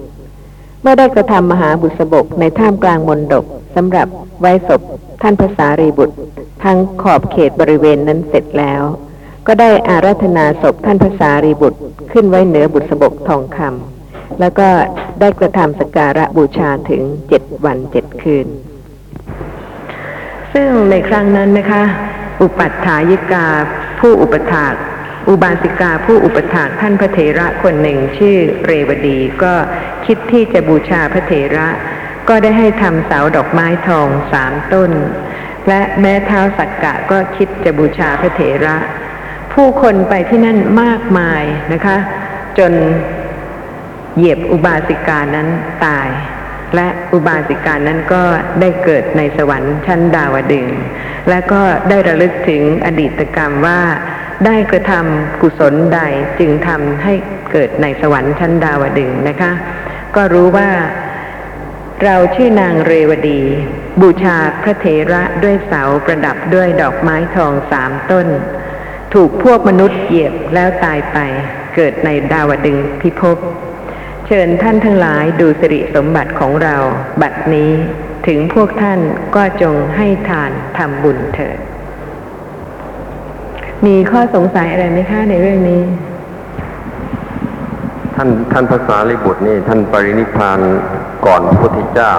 [0.82, 3.44] เมื่อได้กระทำมหาบุตรสบกในท่ามกลางมนดก
[3.76, 4.08] สำหรับ
[4.40, 4.80] ไว้ศพ
[5.22, 6.16] ท่านพระสารีบุตร
[6.64, 8.82] ทั้งขอบเขตบริเวณนั้นเสร็จแล้ว
[9.46, 11.80] ก็ได้อาราธนาศพท่านพระสารีบุตร
[12.12, 14.68] ขึ้นไว้เหนือบุษบกทองคำแล้วก็
[15.20, 18.46] ได้กระทำสกการะบูชาถึงเจ็ดวันเจ็ดคืน
[20.52, 21.82] ซึ่งในครั้งนั้นนะคะ
[22.40, 23.46] อุปัฏฐายิกา
[24.00, 24.74] ผู้อุปถาก
[25.28, 29.54] อุบาสิกาผู้อุปถากท่านพระเถระคนหนึ่งชื่อเรวดีก็
[30.06, 31.68] คิดที่จะบูชาพระเถระ
[32.28, 34.90] ก็ได้ให้ทำเสาดอกไม้ทองสามต้น
[35.68, 38.76] และแม้เท้าสักกะก็คิดจะบูชาพระเถระ
[39.52, 41.96] ผู้คนไปที่นั่นมากมายนะคะ
[42.58, 42.72] จน
[44.16, 45.48] เหยียบอุบาสิกานั้น
[45.84, 46.08] ตาย
[46.76, 48.22] และอุบาสิกานั้นก็
[48.60, 50.66] ได้เกิดในสวรรค์ชั้นดาวดึง
[51.28, 53.80] และก็ได้ระลึกถึงอดีตกรรมว่า
[54.44, 56.00] ได้กระทำกุศลใด
[56.38, 57.12] จึงทำให้
[57.52, 59.52] เกิดในสวรรค์ชั้นดาวดึงนะคะ
[60.16, 60.70] ก็รู้ว่า
[62.04, 63.40] เราชื่อนางเรวดี
[64.00, 68.26] บูชาพระเถระด้วยเสาประดับด้วยดอกไม้ทองสามต้น
[69.14, 71.18] ถูกพวกมนุษย์เหยียบแล้วตายไป
[71.74, 73.38] เกิดในดาวดึงพิภพ
[74.26, 76.76] เชิญท่านทั้งหลายดูสิริสมบัติของเรา
[77.22, 77.72] บัดนี้
[78.26, 79.00] ถึงพวกท่าน
[79.36, 81.58] ก็จงให้ทานทำบุญเถิด
[83.86, 85.82] มีข้อสงสัยอะไรไหมคะในเรื่องนี้
[88.16, 90.60] ท่านท่านพระสารีบุตรนี่ ท่านปรินิพพาน
[91.26, 92.12] ก่อนพระพุทธเจ้า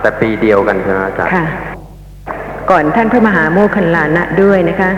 [0.00, 1.46] แต่ปีเดียวกันใช่ไหมอาจารย์ค่ะ
[2.70, 4.90] ก่อนท่านพระมหาโมคคัลลานะด้วยนะคะ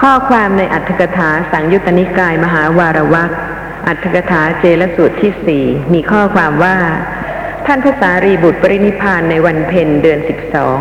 [0.00, 3.30] ข้อความในอัตถกถาสังยุตตนิกายมหาวารวัก
[3.88, 6.76] อัตถกถาเจลสูตรที่สี่มีข้อความว่า
[7.66, 10.78] ท่านพระสารีบุตรปรินิพพานในวันเพ็ญเดือนสิบสอง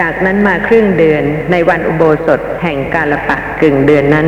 [0.00, 1.22] จากนั้นมาครึ่งเดือน
[1.52, 4.26] ในวันอุโบสถแห่งกาลปะกึ่งเดือนนั้น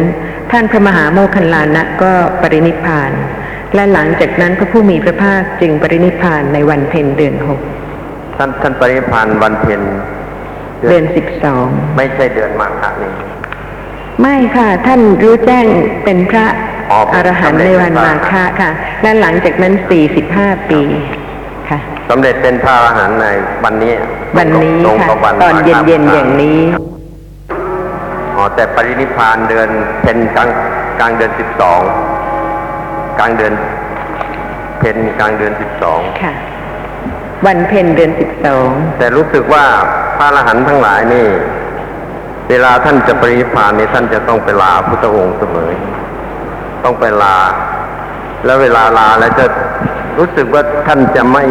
[0.51, 2.12] ท่านพระมหาโมคคัลลานะก็
[2.43, 3.12] ปรินิพพาน
[3.75, 7.61] และหลังจากนั้นพระผู้มีพระภาคจึงปรินิพพานในวันเพ็ญเดือนหก
[8.37, 9.81] ท่านท่านปรินิพพานวันเพ็ญ
[10.89, 13.12] เดือนสิบสองไม่ใช่เดือนมาฆะนี่
[14.23, 15.67] ไม่ค่ะ ท่านรู้แจ้ง
[16.05, 16.47] เป็นพระ
[16.91, 18.71] อ๋ออรหันต์ในวันมาฆะค่ะ
[19.03, 20.81] และหลังจากนั้นสี่สิบห้าปี
[21.71, 21.79] ค่ะ
[22.11, 23.27] สำเร็จเป็นพระอรหันต์ใน
[23.64, 23.93] วันนี้
[24.39, 26.61] วันนี้ตรงค่ะกับวันตอนมาฆเย็นๆอย่างนี้
[28.37, 29.69] อ๋อแต่ปรินิพพานเดือน
[30.05, 30.49] เป็นกลาง
[31.01, 31.81] กลางเดือนสิบสอง
[33.19, 33.53] กลางเดือน
[34.79, 36.33] เพ็ญกลางเดือนสิบสองค่ะ
[37.47, 39.64] วันเพ็ญเดือนสิบสองแต่รู้สึกว่า
[40.17, 41.27] พระอรหันต์ทั้งหลายนี่
[42.51, 45.71] เวลาท่านจะปรินิพพานนี่ท่านจะต้องไปลาพุทธองค์เสมอ
[46.85, 47.37] ต้องไปลา
[48.45, 49.47] แล้วเวลาลาแล้วจะ
[50.19, 51.45] รู้สึกว่าท่านจะไม่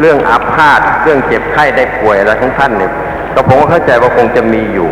[0.00, 2.92] เรื่องอาพาธเรื่องเจ็บไข้ได้ป่วยอะไรของท่านเนี่ย
[3.34, 4.90] ก็ผมก็เข้าใจว่าคงจะมีอยู่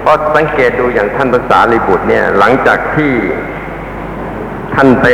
[0.00, 3.12] เพราะสังเกตดูอย่างท่านภาษาลีบุตรเนี่ย หลังจากที่
[4.74, 5.06] ท่านไป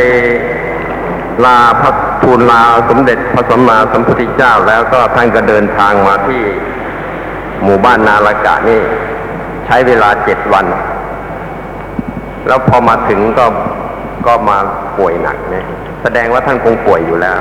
[1.44, 6.42] ลาพระทูลลาสมเด็จพระสัมมาสัมพุทธเจ้า แล้วก็ท่านก็เดินทางมาที่
[7.62, 8.80] หมู่บ้านนาลากะนี่
[9.66, 10.66] ใช้เวลาเจ็ดวัน
[12.46, 13.46] แล้วพอมาถึงก็
[14.26, 14.58] ก็มา
[14.98, 15.66] ป่วยหนักเนี่ย
[16.02, 17.38] แสดงว่าท่านคงป่วยอยู่แล้ว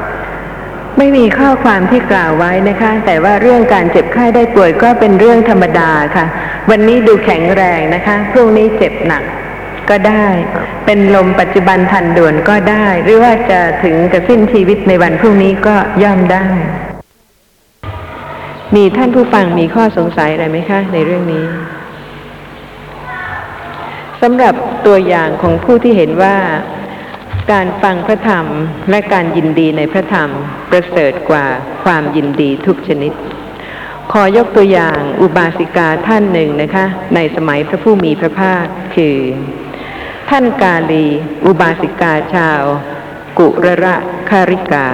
[0.98, 6.26] ไม่มีข้อความที่กล่าวไว้นะคะ แต่ว่าเรื่องการเจ็บไข้ได้ป่วยก็เป็นเรื่องธรรมดาค่ะ
[6.70, 9.24] วันนี้ดูแข็งแรงนะคะพรุ่งนี้เจ็บหนัก
[9.90, 10.26] ก็ได้
[10.86, 16.48] เป็นลมปัจจุบันทันด่วนก็ได้ หรือว่าจะถึงกับสิ้นชีวิตในวันพรุ่งนี้ก็ย่อมได้
[18.76, 21.46] มีท่านผู้ฟังมีข้อสงสัยอะไรไหมคะ ในเรื่องนี้
[24.22, 24.56] สำหรับ
[24.86, 26.36] ตัวอย่างของผู้ที่เห็นว่า
[27.52, 28.48] การฟังพระธรรม
[28.90, 30.30] และการยินดีในพระธรรม
[30.70, 31.46] ประเสริฐกว่า
[31.84, 33.14] ความยินดีทุกชนิด
[34.12, 36.86] ขอยกตัวอย่างอุบาสิกาท่านหนึ่งนะคะ
[37.16, 38.66] ในสมัยพระผู้มีพระภาค
[38.96, 39.18] คือ
[40.30, 41.06] ท่านกาลี
[41.46, 42.62] อุบาสิกาชาว
[43.40, 43.96] กุรระ
[44.30, 44.88] คาริกา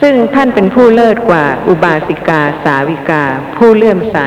[0.00, 3.24] ซึ่งท่านเป็นผู้เลิศกว่าอุบาสิกาสาวิกา
[3.56, 4.18] ผู้เลื่อมใส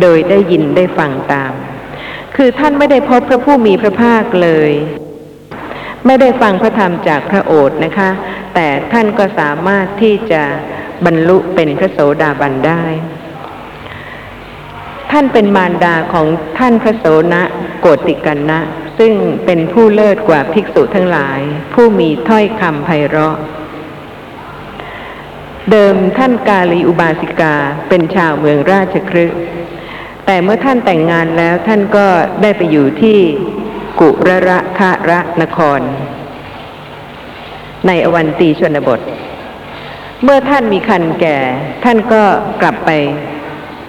[0.00, 1.52] โดยได้ยินได้ฟังตาม
[2.36, 4.72] คือท่านไม่ได้พบพระผู้มีพระภาคเลย
[6.06, 8.10] ไม่ได้ฟังพระธรรมจากพระโอษฐ์นะคะ
[8.54, 10.42] แต่ท่านก็สามารถที่จะ
[11.04, 12.84] บรรลุเป็นพระโสดาบันได้
[15.10, 16.26] ท่านเป็นมารดาของ
[16.58, 17.42] ท่านพระโสนะ
[17.80, 18.60] โกติกันนะ
[18.98, 19.12] ซึ่ง
[19.44, 21.40] เป็นผู้เลิศกว่าภิกษุทั้งหลาย
[21.72, 23.36] ผู้มีถ้อยคำไพเราะ
[25.70, 27.54] เดิมท่านกาลีอุบาสิกา
[27.88, 29.32] เป็นชาวเมืองราชครึก
[30.26, 32.06] แต่เมื่อท่านแต่งงานแล้วท่านก็
[32.42, 33.18] ได้ไปอยู่ที่
[34.00, 35.80] กุรระคะระนคร
[37.86, 39.00] ในอวันตีชนบท
[40.22, 41.38] เมื่อท่านมีคันแก่
[41.84, 42.22] ท่านก็
[42.60, 42.90] กลับไป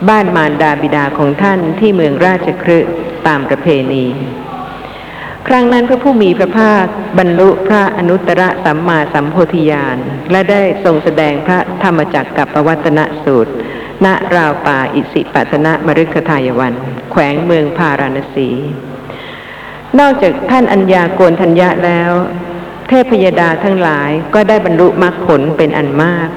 [0.09, 2.79] บ้านมารดาบิดาของท่านที่เมืองราชครึ
[3.27, 4.05] ตามประเพณี
[5.47, 6.85] ครั้งนั้นพระผู้มีพระภาค
[7.17, 9.97] บรรลุพระอนุตตรสัมมาสัมโพธิญาณ
[10.31, 13.53] และได้ทรงแสดงพระธรรมจักรกับปวัตนสูตร
[14.05, 16.73] ณราวป่าอิสิปัตนะมฤคทายวัน
[17.11, 18.49] แขวงเมืองพาราณสี
[19.99, 22.11] นอกจากท่านอัญญาโกนทัญญะแล้ว
[22.87, 26.29] เทพยดาทั้งหลายก็ได้บรรลุมรรคผลเป็นอันมาก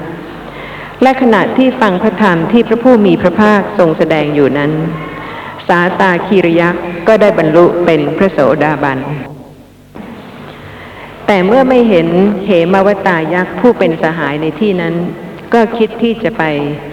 [1.01, 4.71] และขณะที่ฟังพระธรรมที่พระผู้มีพระภาคทรงแสดงอยู่นั้น
[5.67, 8.99] สาตาคีรยักษ์ก็ได้บรรลุเป็นพระโสดาบัน
[11.27, 12.07] แต่เมื่อไม่เห็น
[12.45, 14.95] เหมาวตายักษ์ผู้เป็นสหายในที่นั้น
[15.53, 16.43] ก็คิดที่จะไป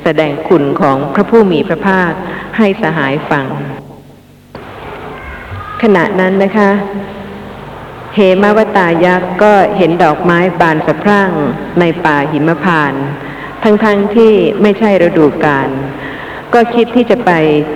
[0.02, 2.12] แสดงคุณของพระผู้มีพระภาค
[2.56, 3.46] ให้สหายฟัง
[5.82, 6.70] ขณะนั้นนะคะ
[8.14, 11.30] เหมาวตายักษ์ก็เห็นดอกไม้บานสะพรั่ง
[11.80, 13.04] ในป่าหิมพานต์
[13.62, 15.68] ทั้งๆทที่ไม่ใช่ฤดูกาล
[16.54, 17.30] ก็คิดที่จะไป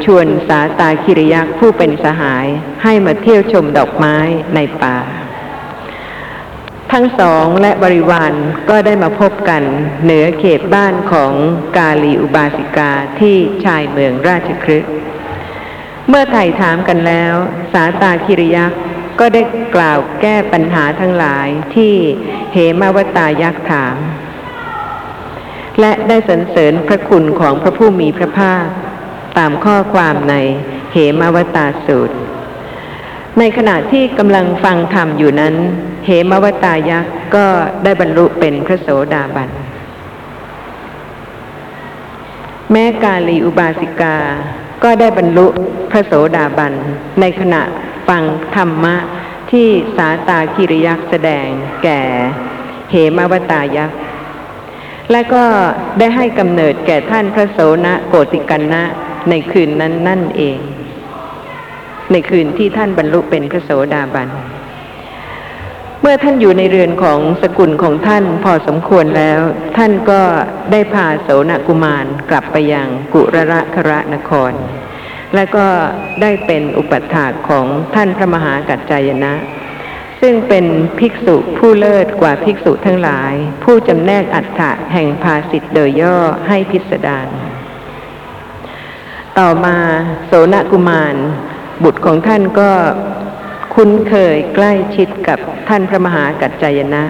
[0.04, 2.46] ชวนสาตาคิริยักษ์ผู้เป็นสหาย
[2.82, 4.16] ให้มาเที่ยวชมดอกไม้
[4.54, 4.98] ในป่า
[6.92, 8.32] ทั้งสองและบริวาร
[8.70, 9.62] ก็ได้มาพบกัน
[10.02, 11.32] เหนือเขตบ้านของ
[11.76, 14.84] กาลีอุบาสิกาที่ชายเมืองราชครึก
[16.08, 17.34] เมื่อไถ่ถามกันแล้ว
[17.72, 18.80] สาตาคิริยักษ์
[19.20, 19.42] ก็ได้
[19.74, 21.94] กล่าวแก้ปัญหาทั้งหลายที่
[22.52, 23.96] เหมาวตายักษ์ถาม
[25.80, 28.64] และได้สรรเสริญพระคุณของพระผู้มีพระภาค
[29.38, 30.34] ตามข้อความใน
[30.92, 32.16] เหมาวตาสูตร
[33.38, 35.54] ในขณะที่กำลังฟังธรรมอยู่นั้น
[36.06, 37.46] เหมาวตายักษ์ก็
[37.84, 39.50] ได้บรรลุเป็นพระโสดาบัน
[42.72, 44.16] แม้กาลีอุบาสิกา
[44.84, 45.46] ก็ได้บรรลุ
[45.90, 46.72] พระโสดาบัน
[47.20, 47.62] ในขณะ
[48.08, 48.22] ฟัง
[48.56, 48.96] ธรรมะ
[49.50, 49.66] ที่
[49.96, 51.46] สาตาคิริยักษ์แสดง
[51.82, 52.00] แก่
[52.90, 53.98] เหมาวตายักษ์
[55.12, 55.44] และก็
[55.98, 58.82] ได้ให้กำเนิดแก่ท่านพระโสนโกติกันนะ
[59.30, 60.58] ในคืนนั้นนั่นเอง
[62.12, 64.28] ในคืนที่ท่านบรรลุเป็นพระโสดาบัน
[66.06, 69.40] เมื่อท่านอยู่ในเรือนของสกุลของท่านพอสมควรแล้ว
[69.76, 70.20] ท่านก็
[70.72, 74.52] ได้พาโสนกุมารกลับไปยังกุรระคระนคร
[75.34, 75.66] และก็
[76.20, 79.34] ได้เป็นอุปัฏฐากของท่านพระมหากัจจายนะ
[80.20, 80.66] ซึ่งเป็น
[80.98, 83.32] ภิกษุผู้เลิศกว่าภิกษุทั้งหลาย
[83.64, 87.28] ผู้จำแนกอัฏฐะแห่งภาสิทธิโดยย่อให้พิสดาร
[89.38, 89.76] ต่อมา
[90.26, 91.16] โสนกุมาร
[91.84, 92.70] บุตรของท่านก็
[93.74, 97.02] คุ้นเคยใกล้ชิดกับท่านพระมหากัจจายนะ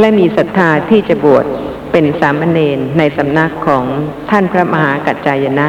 [0.00, 1.44] และมีศรัทธาที่จะบวช
[1.92, 3.84] เป็นสามเณรในสำนักของ
[4.30, 5.68] ท่านพระมหากัจจายนะ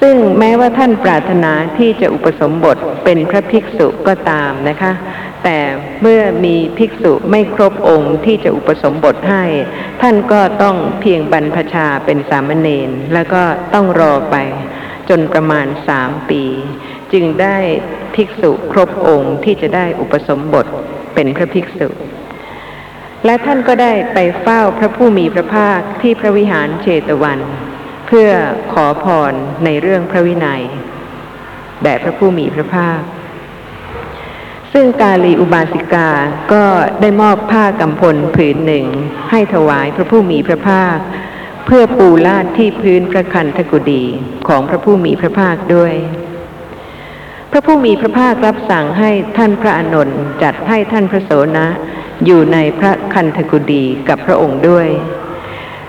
[0.00, 4.92] ซึ่งแม้ว่าท่านปรารถนาที่จะอุปสมบทเป็นพระภิกษุก็ตามนะคะ
[5.44, 5.58] แต่
[6.02, 9.44] เมื่อมีภิกษุไม่ครบองค์ที่จะอุปสมบทให้
[10.02, 13.42] ท่านก็ต้องเพียงบรรพชาเป็นสามเณรแล้วก็
[13.74, 14.36] ต้องรอไป
[15.08, 16.42] จนประมาณสามปี
[17.12, 17.56] จึงได้
[18.14, 20.66] ภิกษุครบองค์ที่จะได้อุปสมบท
[21.14, 21.88] เป็นพระภิกษุ
[23.24, 27.40] และท่านก็ได้ไปเฝ้าพระผู้มีพระภาคที่พระวิหารเชตวัน
[28.06, 28.28] เพื่อ
[28.72, 29.32] ขอพร
[29.64, 30.62] ในเรื่องพระวินัย
[31.82, 33.00] แด่พระผู้มีพระภาค
[34.72, 36.10] ซึ่งกาลีอุบาสิกา
[36.52, 36.64] ก็
[37.00, 38.86] ได้มอบผ้ากำพลผืนหนึ่ง
[39.30, 40.98] ให้ถวายพระผู้มีพระภาค
[41.66, 44.04] เพื่อปูลาดที่พื้นพระคันธกุฎี
[44.48, 45.94] ของพระผู้มีพระภาคด้วย
[47.50, 51.66] พระผู้มีพระภาครับสั่งให้ท่านพระอนนท์จัดให้ท่านพระโสนะ
[52.24, 54.88] อยู่ในพระคันธกุฎีกับพระองค์ด้วย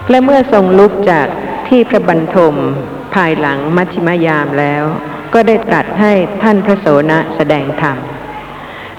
[0.09, 1.27] และเมื่อทรงลุกจาก
[1.67, 2.55] ที่พระบรรทม
[3.15, 4.83] ภายหลังมัชฌิมยามแล้ว
[5.33, 7.97] ก็ได้ตรัสให้ท่านพระโสนะแสดงธรรม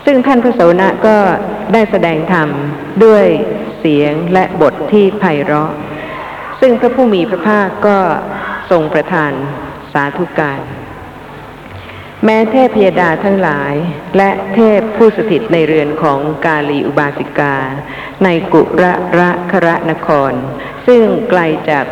[0.04, 1.16] ซึ่งท่านพระโสนะก็
[1.72, 2.48] ได้แสดงธรรม
[3.04, 3.24] ด้วย
[3.78, 5.72] เสียงและบทที่ไพเราะ
[6.60, 7.98] ซึ่งพระผู้มีพระภาคก็
[8.70, 9.32] ทรงประทาน
[9.92, 10.60] สาธุการ
[12.24, 13.74] แม้เทพยดาทั้งหลาย
[14.16, 17.56] และเทพผู้สถิตในเรือนของกาลีอุบาสิกา
[18.24, 20.32] ในกุระระคระนคร
[20.86, 21.40] ซึ่งไกล
[21.70, 21.84] จาก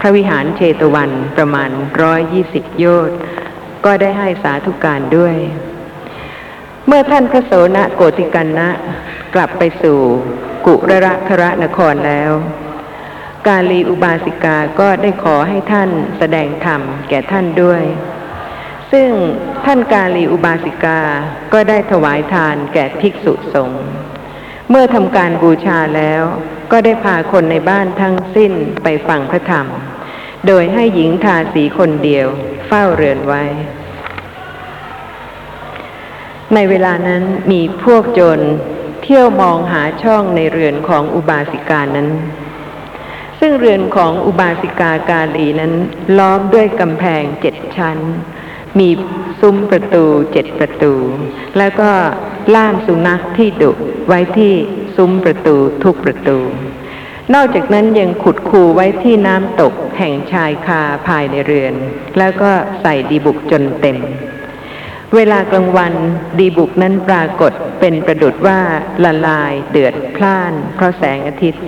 [0.00, 1.70] พระวิหารเชตวันประมาณ
[2.02, 3.18] ร้อยยี่สิบโยชน์
[3.84, 5.36] ก็ได้ให้สาธุการด้วย
[6.86, 8.70] เมื่อท่านพระโสนโกติกันนะ
[9.34, 9.98] กลับไปสู่
[10.66, 12.32] กุระระคระนครแล้ว
[13.46, 17.82] กาลีอุบาสิกาก็ได้ขอให้ท่านแสดงธรรมแก่ท่านด้วย
[18.92, 19.10] ซึ่ง
[19.64, 21.00] ท่านกาลีอุบาสิกา
[21.52, 23.84] ก็ได้ถวายทานแก่ภิกษุสงฆ์
[24.70, 26.22] เมื่อทำการบูชาแล้ว
[26.72, 29.66] ก็ได้พาคนในบ้านทั้งสิ้นไปฟังพระธรรม
[30.46, 32.26] โดยให้หญิงทาสีคนเดียว
[32.66, 33.44] เฝ้าเรือนไว้
[36.54, 37.22] ในเวลานั้น
[37.52, 38.40] มีพวกโจร
[39.02, 42.08] เที่ยวมองหาช่องในเรือนของอุบาสิกานั้น
[43.40, 45.72] ซึ่งเรือนของอุบาสิกากาลีนั้น
[46.18, 47.98] ล้อมด้วยกำแพงเจ็ดชั้น
[48.78, 48.88] มี
[49.40, 50.92] ซุ้มประตูเจ็ดประตู
[51.58, 51.90] แล้วก็
[52.54, 53.72] ล่ามสุนัขที่ดุ
[54.08, 54.54] ไว้ที่
[54.96, 56.38] ซุ้มประตูทุกประตู
[57.34, 61.74] นอกจากนั้นยังขุดคูไว้ที่น้ำตกแห่งชายคาภายในเรือน
[62.18, 62.50] แล้วก็
[62.82, 63.98] ใส่ดีบุกจนเต็ม
[65.16, 65.94] เวลากลางวัน
[66.38, 68.60] ดีบุกนั้นปรากฏเป็นประดุดว่า
[69.04, 71.64] ละลายเดือดพล่าน เพราะแสงอาทิตย์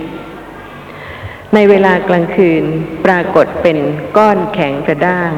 [1.53, 2.63] ในเวลากลางคืน
[3.05, 3.77] ปรากฏเป็น
[4.17, 5.31] ก้อนแข็งกระด้าง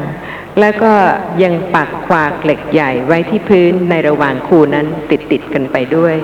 [0.59, 0.93] แล้วก็
[1.43, 6.15] ยังปักควากเหล็กใหญ่ไว้ที่พื้นในระหว่างคูนั้นติดติดกันไปด้วย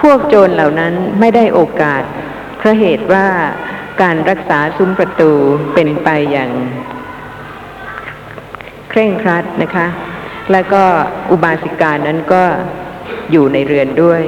[0.00, 2.02] พวกโจรเหล่านั้นไม่ได้โอกาส
[2.58, 3.26] เพราะเหตุว่า
[4.02, 5.32] การรักษาซุ้มประตู
[5.74, 6.50] เป็นไปอย่าง
[8.90, 9.86] เคร่งครัดนะคะ
[10.52, 10.82] แล้วก็
[11.30, 12.44] อุบาสิกานั้นก็
[13.30, 14.22] อยู่ในเรือนด้วย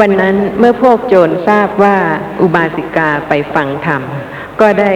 [0.00, 1.96] วันนั้นเมื่อพวกโจรทราบว่า
[2.40, 4.02] อุบาสิกาไปฟังธรรม
[4.60, 4.92] ก็ได้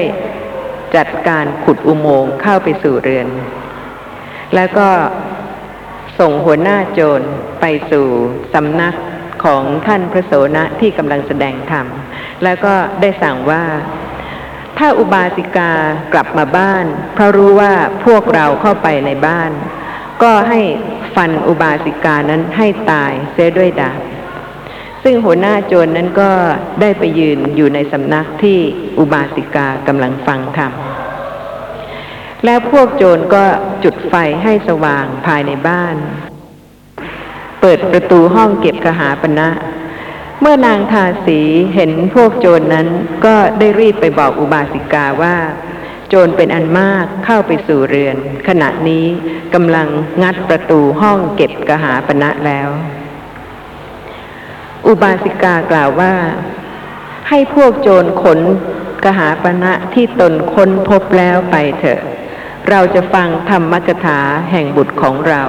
[0.97, 3.29] จัดการขุดอุโมงค์เข้าไปสู่เรือน
[4.55, 4.89] แล้วก็
[6.19, 7.27] ส่งหัวหน้าโจร
[7.61, 8.07] ไปสู่
[8.55, 8.95] สำนัก
[9.45, 11.87] ของท่านพระโสนะที่กำลังแสดงธรรม
[12.45, 13.65] แล้วก็ได้สั่งว่า
[14.79, 15.73] ถ้าอุบาสิกา
[16.13, 16.85] กลับมาบ้าน
[17.15, 17.73] เพราะรู้ว่า
[18.05, 19.51] พวกเราเข้าไปในบ้าน
[20.23, 20.61] ก็ให้
[21.15, 24.01] ฟันอุบาสิกานั้นให้ตายเสียด้วยดาบ
[25.09, 26.31] ซึ่งหัวหน้าโจรนั้นก็
[26.81, 28.59] ได้ไปยืนอยู่ในสำนักที่
[28.99, 30.73] อุบาสิกากำลังฟังธรรม
[32.45, 33.45] แล้วพวกโจรก็
[33.85, 35.97] จุดไฟให้สว่างภายในบ้าน
[37.61, 39.49] เปิดประตูห้องเก็บกหาปณะ
[40.41, 41.41] เมื่อนางทาสี
[41.75, 42.89] เห็นพวกโจรนั้น
[43.25, 45.37] ก็ได้รีบไปบอกอุบาสิกาว่า
[46.09, 48.17] โจรเป็นอันมากเข้าไปสู่เรือน
[48.49, 49.05] ขณะนี้
[49.55, 49.89] กำลัง
[50.23, 52.71] งัดประตูห้องเก็บกหาปณะแล้ว
[54.87, 56.15] อุบาสิกากล่าวว่า
[57.29, 58.41] ให้พวกโจรขน
[59.05, 62.01] กหาปณะที่ตนค้นพบแล้วไปเถอะ
[62.71, 64.21] เราจะฟังธรรมกถา
[64.51, 65.43] แห่งบุตรของเรา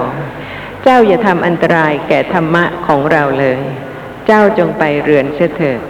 [0.82, 3.60] เจ้าอย่าทำอันตรายแก่ธรรมะของเราเลย
[4.26, 5.80] เจ้าจงไปเรือนเสียเถิด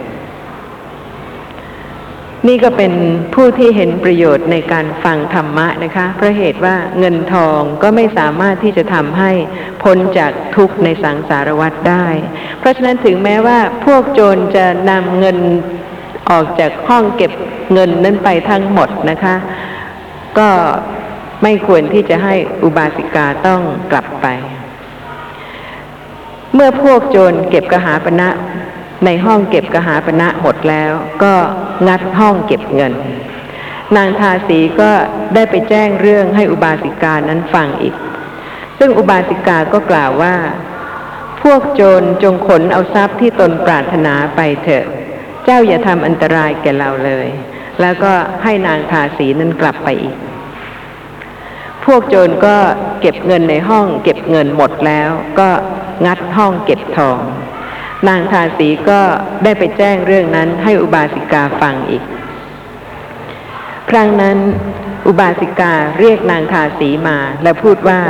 [2.47, 2.93] นี่ก็เป็น
[3.35, 9.31] ผู้ที่เห็นประโยชน์ในการฟังธรรมะนะคะเพราะเหตุว่าเงินทองก็ไม่สามารถที่จะทำให้
[9.83, 12.07] พ้นจากทุกข์ในสังสารวัฏได้
[12.59, 15.37] เพราะฉะนั้นถึงแม้ว่าพวกโจรจะนำเงิน
[16.29, 17.31] ออกจากห้องเก็บ
[17.73, 19.35] เงินนั้นไปทั้งหมดนะคะ
[20.39, 20.49] ก็
[21.43, 23.61] ไม่ควรที่จะให้อุบาสิกาต้อง
[23.91, 24.27] กลับไป
[26.53, 28.29] เมื่อพวกโจรเก็บกระหาปณะ
[29.05, 30.91] ในห้องเก็บกหาปณะหมดแล้ว
[31.23, 31.33] ก็
[31.87, 32.93] งัดห้องเก็บเงิน
[33.95, 34.91] นางทาสีก็
[35.33, 37.95] ได้ไปแจ้งเรื่องให้อุบาสิกานั้นฟังอีก
[38.79, 40.35] ซึ่งอุบาสิกาก็กล่าวว่า
[41.41, 44.85] พวกโจรจงขนเอาทรัพย์ที่ตนปรารถนาไปเถอะ
[45.45, 47.27] เจ้าอย่าทำอันตรายแก่เราเลย
[47.81, 50.17] แล้วก็ให้นางทาสีนั้นกลับไปอีก
[51.85, 52.57] พวกโจรก็
[53.01, 55.49] เก็บเงินในห้อง เก็บเงินหมดแล้ว ก็
[56.05, 57.19] งัดห้องเก็บทอง
[58.07, 59.01] นางทาสีก็
[59.43, 62.03] ได้ไปแจ้งเรื่องนั้นให้อุบาสิกาฟังอีก
[63.89, 64.37] ครั้งนั้น
[65.07, 68.01] อุบาสิกาเรียกนางทาสีมาและพูดว่า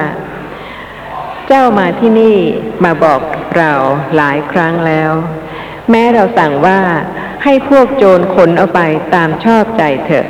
[1.48, 2.38] เจ้ามาที่นี่
[2.84, 3.22] มาบอก
[3.56, 3.72] เรา
[4.16, 5.12] หลายครั้งแล้ว
[5.90, 6.80] แม้เราสั่งว่า
[7.44, 8.80] ให้พวกโจรขนเอาไป
[9.16, 10.28] ตามชอบใจเถอะ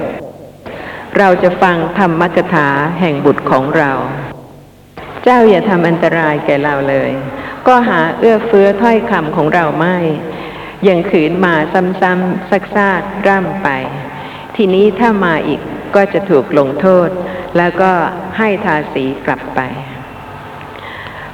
[1.17, 2.67] เราจะฟังธรรมกถา
[2.99, 3.91] แห่งบุตรของเรา
[5.23, 7.11] เจ้าอย่าทำอันตรายแก่เราเลย
[7.67, 9.97] ก็หาเอื้อเฟื้อถ้อยคำของเราไม่
[10.87, 13.69] ยังขืนมาซ้ำๆซักๆร่ำไป
[14.55, 15.61] ทีนี้ถ้ามาอีก
[15.95, 17.09] ก็จะถูกลงโทษ
[17.57, 17.91] แล้วก็
[18.37, 19.59] ให้ทาสีกลับไป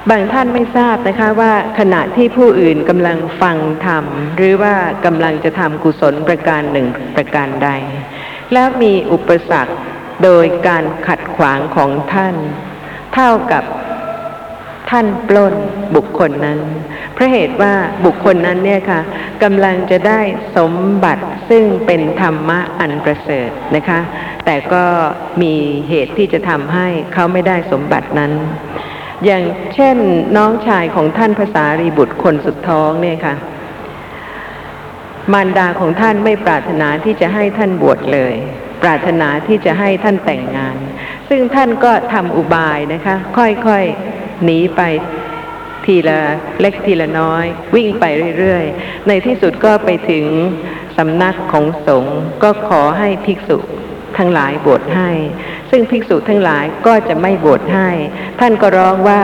[0.09, 4.05] บางท่านไม่ทราบนะคะว่าขณะที่ผู้อื่นกำลังฟังธรรม
[4.35, 7.69] หรือว่ากำลังจะทำกุศลประการหนึ่งประการใด
[8.53, 9.75] แล้วมีอุปสรรค
[10.23, 12.35] โดยการขัดขวางของท่าน
[13.13, 13.63] เท่ากับ
[14.89, 15.55] ท่านปล้น
[15.95, 16.59] บุคคลนั้น
[17.13, 17.73] เพราะเหตุว่า
[18.05, 19.01] บุคคลนั้นเนี่ยค่ะ
[19.43, 20.19] กำลังจะได้
[20.57, 20.73] สม
[21.03, 23.99] บัติซึ่งเป็นธรรมะอันประเสริฐนะคะ
[24.45, 24.85] แต่ก็
[25.41, 25.53] มี
[25.89, 28.31] เหตุที่จะทำให้เขาไม่ได้สมบัตินั้น
[29.25, 29.43] อย่าง
[29.75, 29.97] เช่น
[30.37, 33.35] น้องชายของท่านภาษารีบุตรคนสุดท้องเนี่ยค่ะ
[35.33, 38.33] มารดาของท่านไม่ปรารถนาที่จะให้ท่านบวชเลย
[38.81, 40.75] ปรารถนาที่จะให้ท่านแต่งงาน
[41.29, 44.81] ซึ่งท่านก็ทำอุบายนะคะ ค่อยๆ หนีไป
[45.85, 46.19] ทีละ
[46.61, 48.05] เล็กทีละน้อย วิ่งไป
[48.37, 50.25] เรื่อยๆ ในที่สุดก็ไปถึง
[50.97, 53.57] สำนักของสงฆ์ก็ขอให้ภิกษุ
[54.17, 55.09] ทั้งหลายบวชให้
[55.71, 57.89] ซึ่งภิกษุทั้งหลายก็จะไม่บวชให้
[58.39, 59.23] ท่านก็ร้องว่า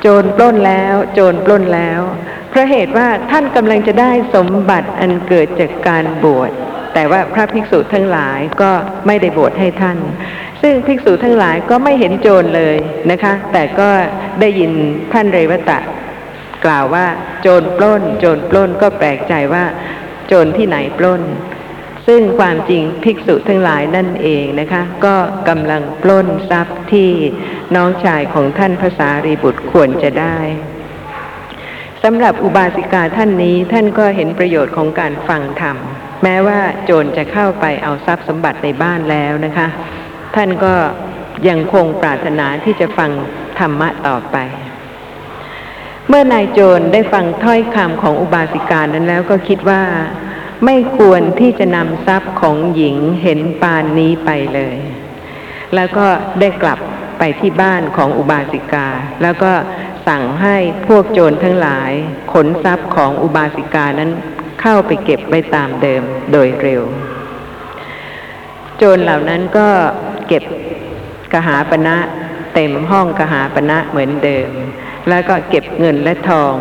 [0.00, 2.00] โจรปล้นแล้ว โจรปล้นแล้ว
[2.50, 6.50] เพราะเหตุว่าท่านกำลังจะได้สมบัติอันเกิดจากการบวช
[6.94, 8.70] แต่ว่าพระภิกษุทั้งหลายก็
[9.06, 9.98] ไม่ได้บวชให้ท่าน
[10.62, 12.76] ซึ่งภิกษุทั้งหลายก็ไม่เห็นโจรเลย
[13.10, 13.88] นะคะ แต่ก็
[14.40, 14.72] ได้ยิน
[15.12, 15.78] ท่านเรวตะ
[16.64, 17.06] กล่าวว่า
[17.42, 19.64] โจรปล้น โจรปล้นก็แปลกใจว่า
[20.26, 21.22] โจรที่ไหนปล้น
[22.06, 25.16] ซึ่งความจริงภิกษุทั้งหลายนั่นเองนะคะ ก็
[25.48, 27.10] กำลังปล้นทรัพย์ที่
[27.74, 30.38] น้องชายของท่านภาษารีบุตรควรจะได้
[32.02, 35.76] สำหรับอุบาสิกาท่านนี้ท่านก็เห็นประโยชน์ของการฟังธรรม
[36.22, 39.68] แม้ว่าโจรจะเข้าไปเอาทรัพย์สมบัติในบ้านแล้วนะคะ
[40.36, 40.74] ท่านก็
[41.48, 43.10] ยังคงปรารถนาที่จะฟัง
[43.58, 44.36] ธรรมะต่อไป
[46.08, 49.82] เมื่อนายโจรได้ฟังถ้อยคำของอุบาสิกานั้นแล้วก็คิดว่า
[50.64, 54.76] ไม่ควรที่จะนำทรัพย์ของหญิงเห็นปานนี้ไปเลย
[55.74, 56.06] แล้วก็
[56.40, 56.78] ได้กลับ
[57.18, 58.88] ไปที่บ้านของอุบาสิกา
[59.22, 59.52] แล้วก็
[60.08, 60.56] สั่งให้
[60.86, 61.90] พวกโจรทั้งหลาย
[62.32, 64.10] ขนทรัพย์ของอุบาสิกานั้น
[64.60, 66.02] เข้าไปเก็บไว้ตามเดิม
[66.32, 66.82] โดยเร็ว
[68.76, 69.68] โจรเหล่านั้นก็
[70.32, 70.50] เก็บ
[71.32, 71.96] กหาปณะ
[72.54, 74.50] เต็มห้องกหาปณะเหมือนเดิม
[75.08, 76.54] แล้วก็เก็บเงินและทอง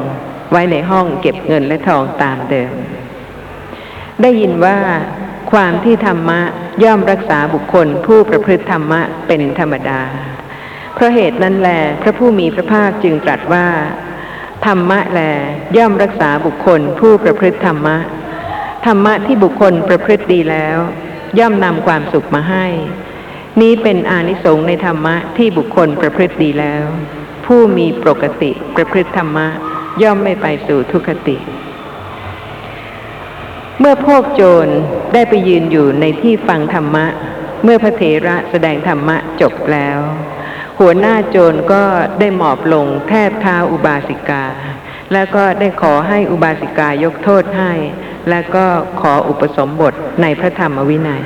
[0.52, 2.74] ไว้ในห้องเก็บเงินและทองตามเดิม
[4.22, 4.78] ได้ยินว่า
[5.52, 6.40] ความที่ธรรมะ
[6.84, 10.02] ย่อมรักษาบุคคลผู้ประพฤติธรรมะเป็นธรรมดา
[10.94, 11.70] เพราะเหตุนั้นแล
[12.02, 13.68] พระผู้มีพระภาคจึงตรัสว่า
[14.66, 15.20] ธรรมะแล
[15.78, 17.98] ย่อมรักษาบุคคลผู้ประพฤติธรรมะ
[18.86, 20.78] ธรรมะที่บุคคลประพฤติดีแล้ว
[21.40, 22.68] ย่อมนำความสุขมาให้
[23.60, 26.86] นี้เป็นอานิสงส์ในธรรมะที่บุคคลประพฤติดีแล้ว
[27.46, 29.48] ผู้มีปกติประพฤติธรรมะ
[30.02, 31.38] ย่อมไม่ไปสู่ทุกขติ
[33.80, 34.68] เมื่อพวกโจร
[35.14, 37.06] ได้ไปยืนอยู่ในที่ฟังธรรมะ
[37.64, 40.00] เมื่อพระเถระแสดงธรรมะจบแล้ว
[40.80, 41.84] หัวหน้าโจรก็
[42.20, 44.46] ได้หมอบลงแทบเท้าอุบาสิกา
[45.14, 47.74] แล้วก็ได้ขอให้อุบาสิกายกโทษให้
[48.30, 48.66] แล้วก็
[49.02, 51.24] ขออุปสมบทในพระธรรมวินัย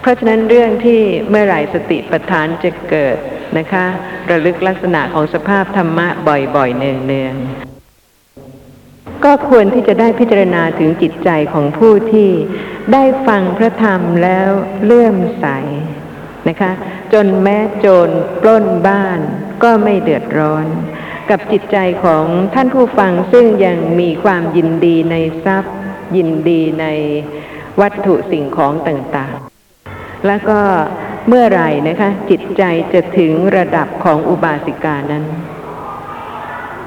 [0.00, 3.16] เพราะฉะนั้นเรื่องที่เมื่อไหร่สติปัฏฐานจะเกิด
[3.58, 3.86] นะคะ
[4.30, 12.30] ระลึกลักษณะของสภาพธรรมะบ่อยๆ เนืองๆ ก็ควรที่จะได้พิจารณาถึงจิตใจของผู้ที่
[12.92, 14.48] ได้ฟังพระธรรมแล้ว
[14.84, 15.46] เลื่อมใส
[16.48, 16.72] นะคะ
[17.12, 18.10] จนแม้โจร
[18.42, 19.18] ปล้นบ้าน
[19.62, 20.66] ก็ไม่เดือดร้อน
[21.30, 22.24] กับจิตใจของ
[22.54, 25.74] ท่านผู้ฟังซึ่งยังมีความยินดีในทรัพย์
[26.16, 26.86] ยินดีใน
[27.80, 29.49] วัตถุสิ่งของต่างๆ
[30.26, 30.60] แล้วก็
[31.28, 32.62] เมื่อไหร่นะคะ จิตใจ
[32.92, 35.24] จะถึงระดับของอุบาสิกานั้น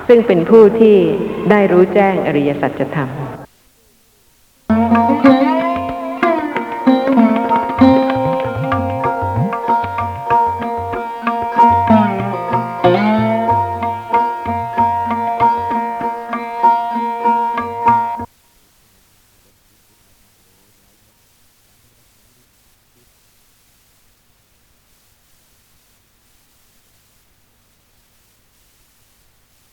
[0.07, 0.97] ซึ่งเป็นผู้ที่
[1.49, 3.09] ได้รู้แจ้งอริยสัจธรรม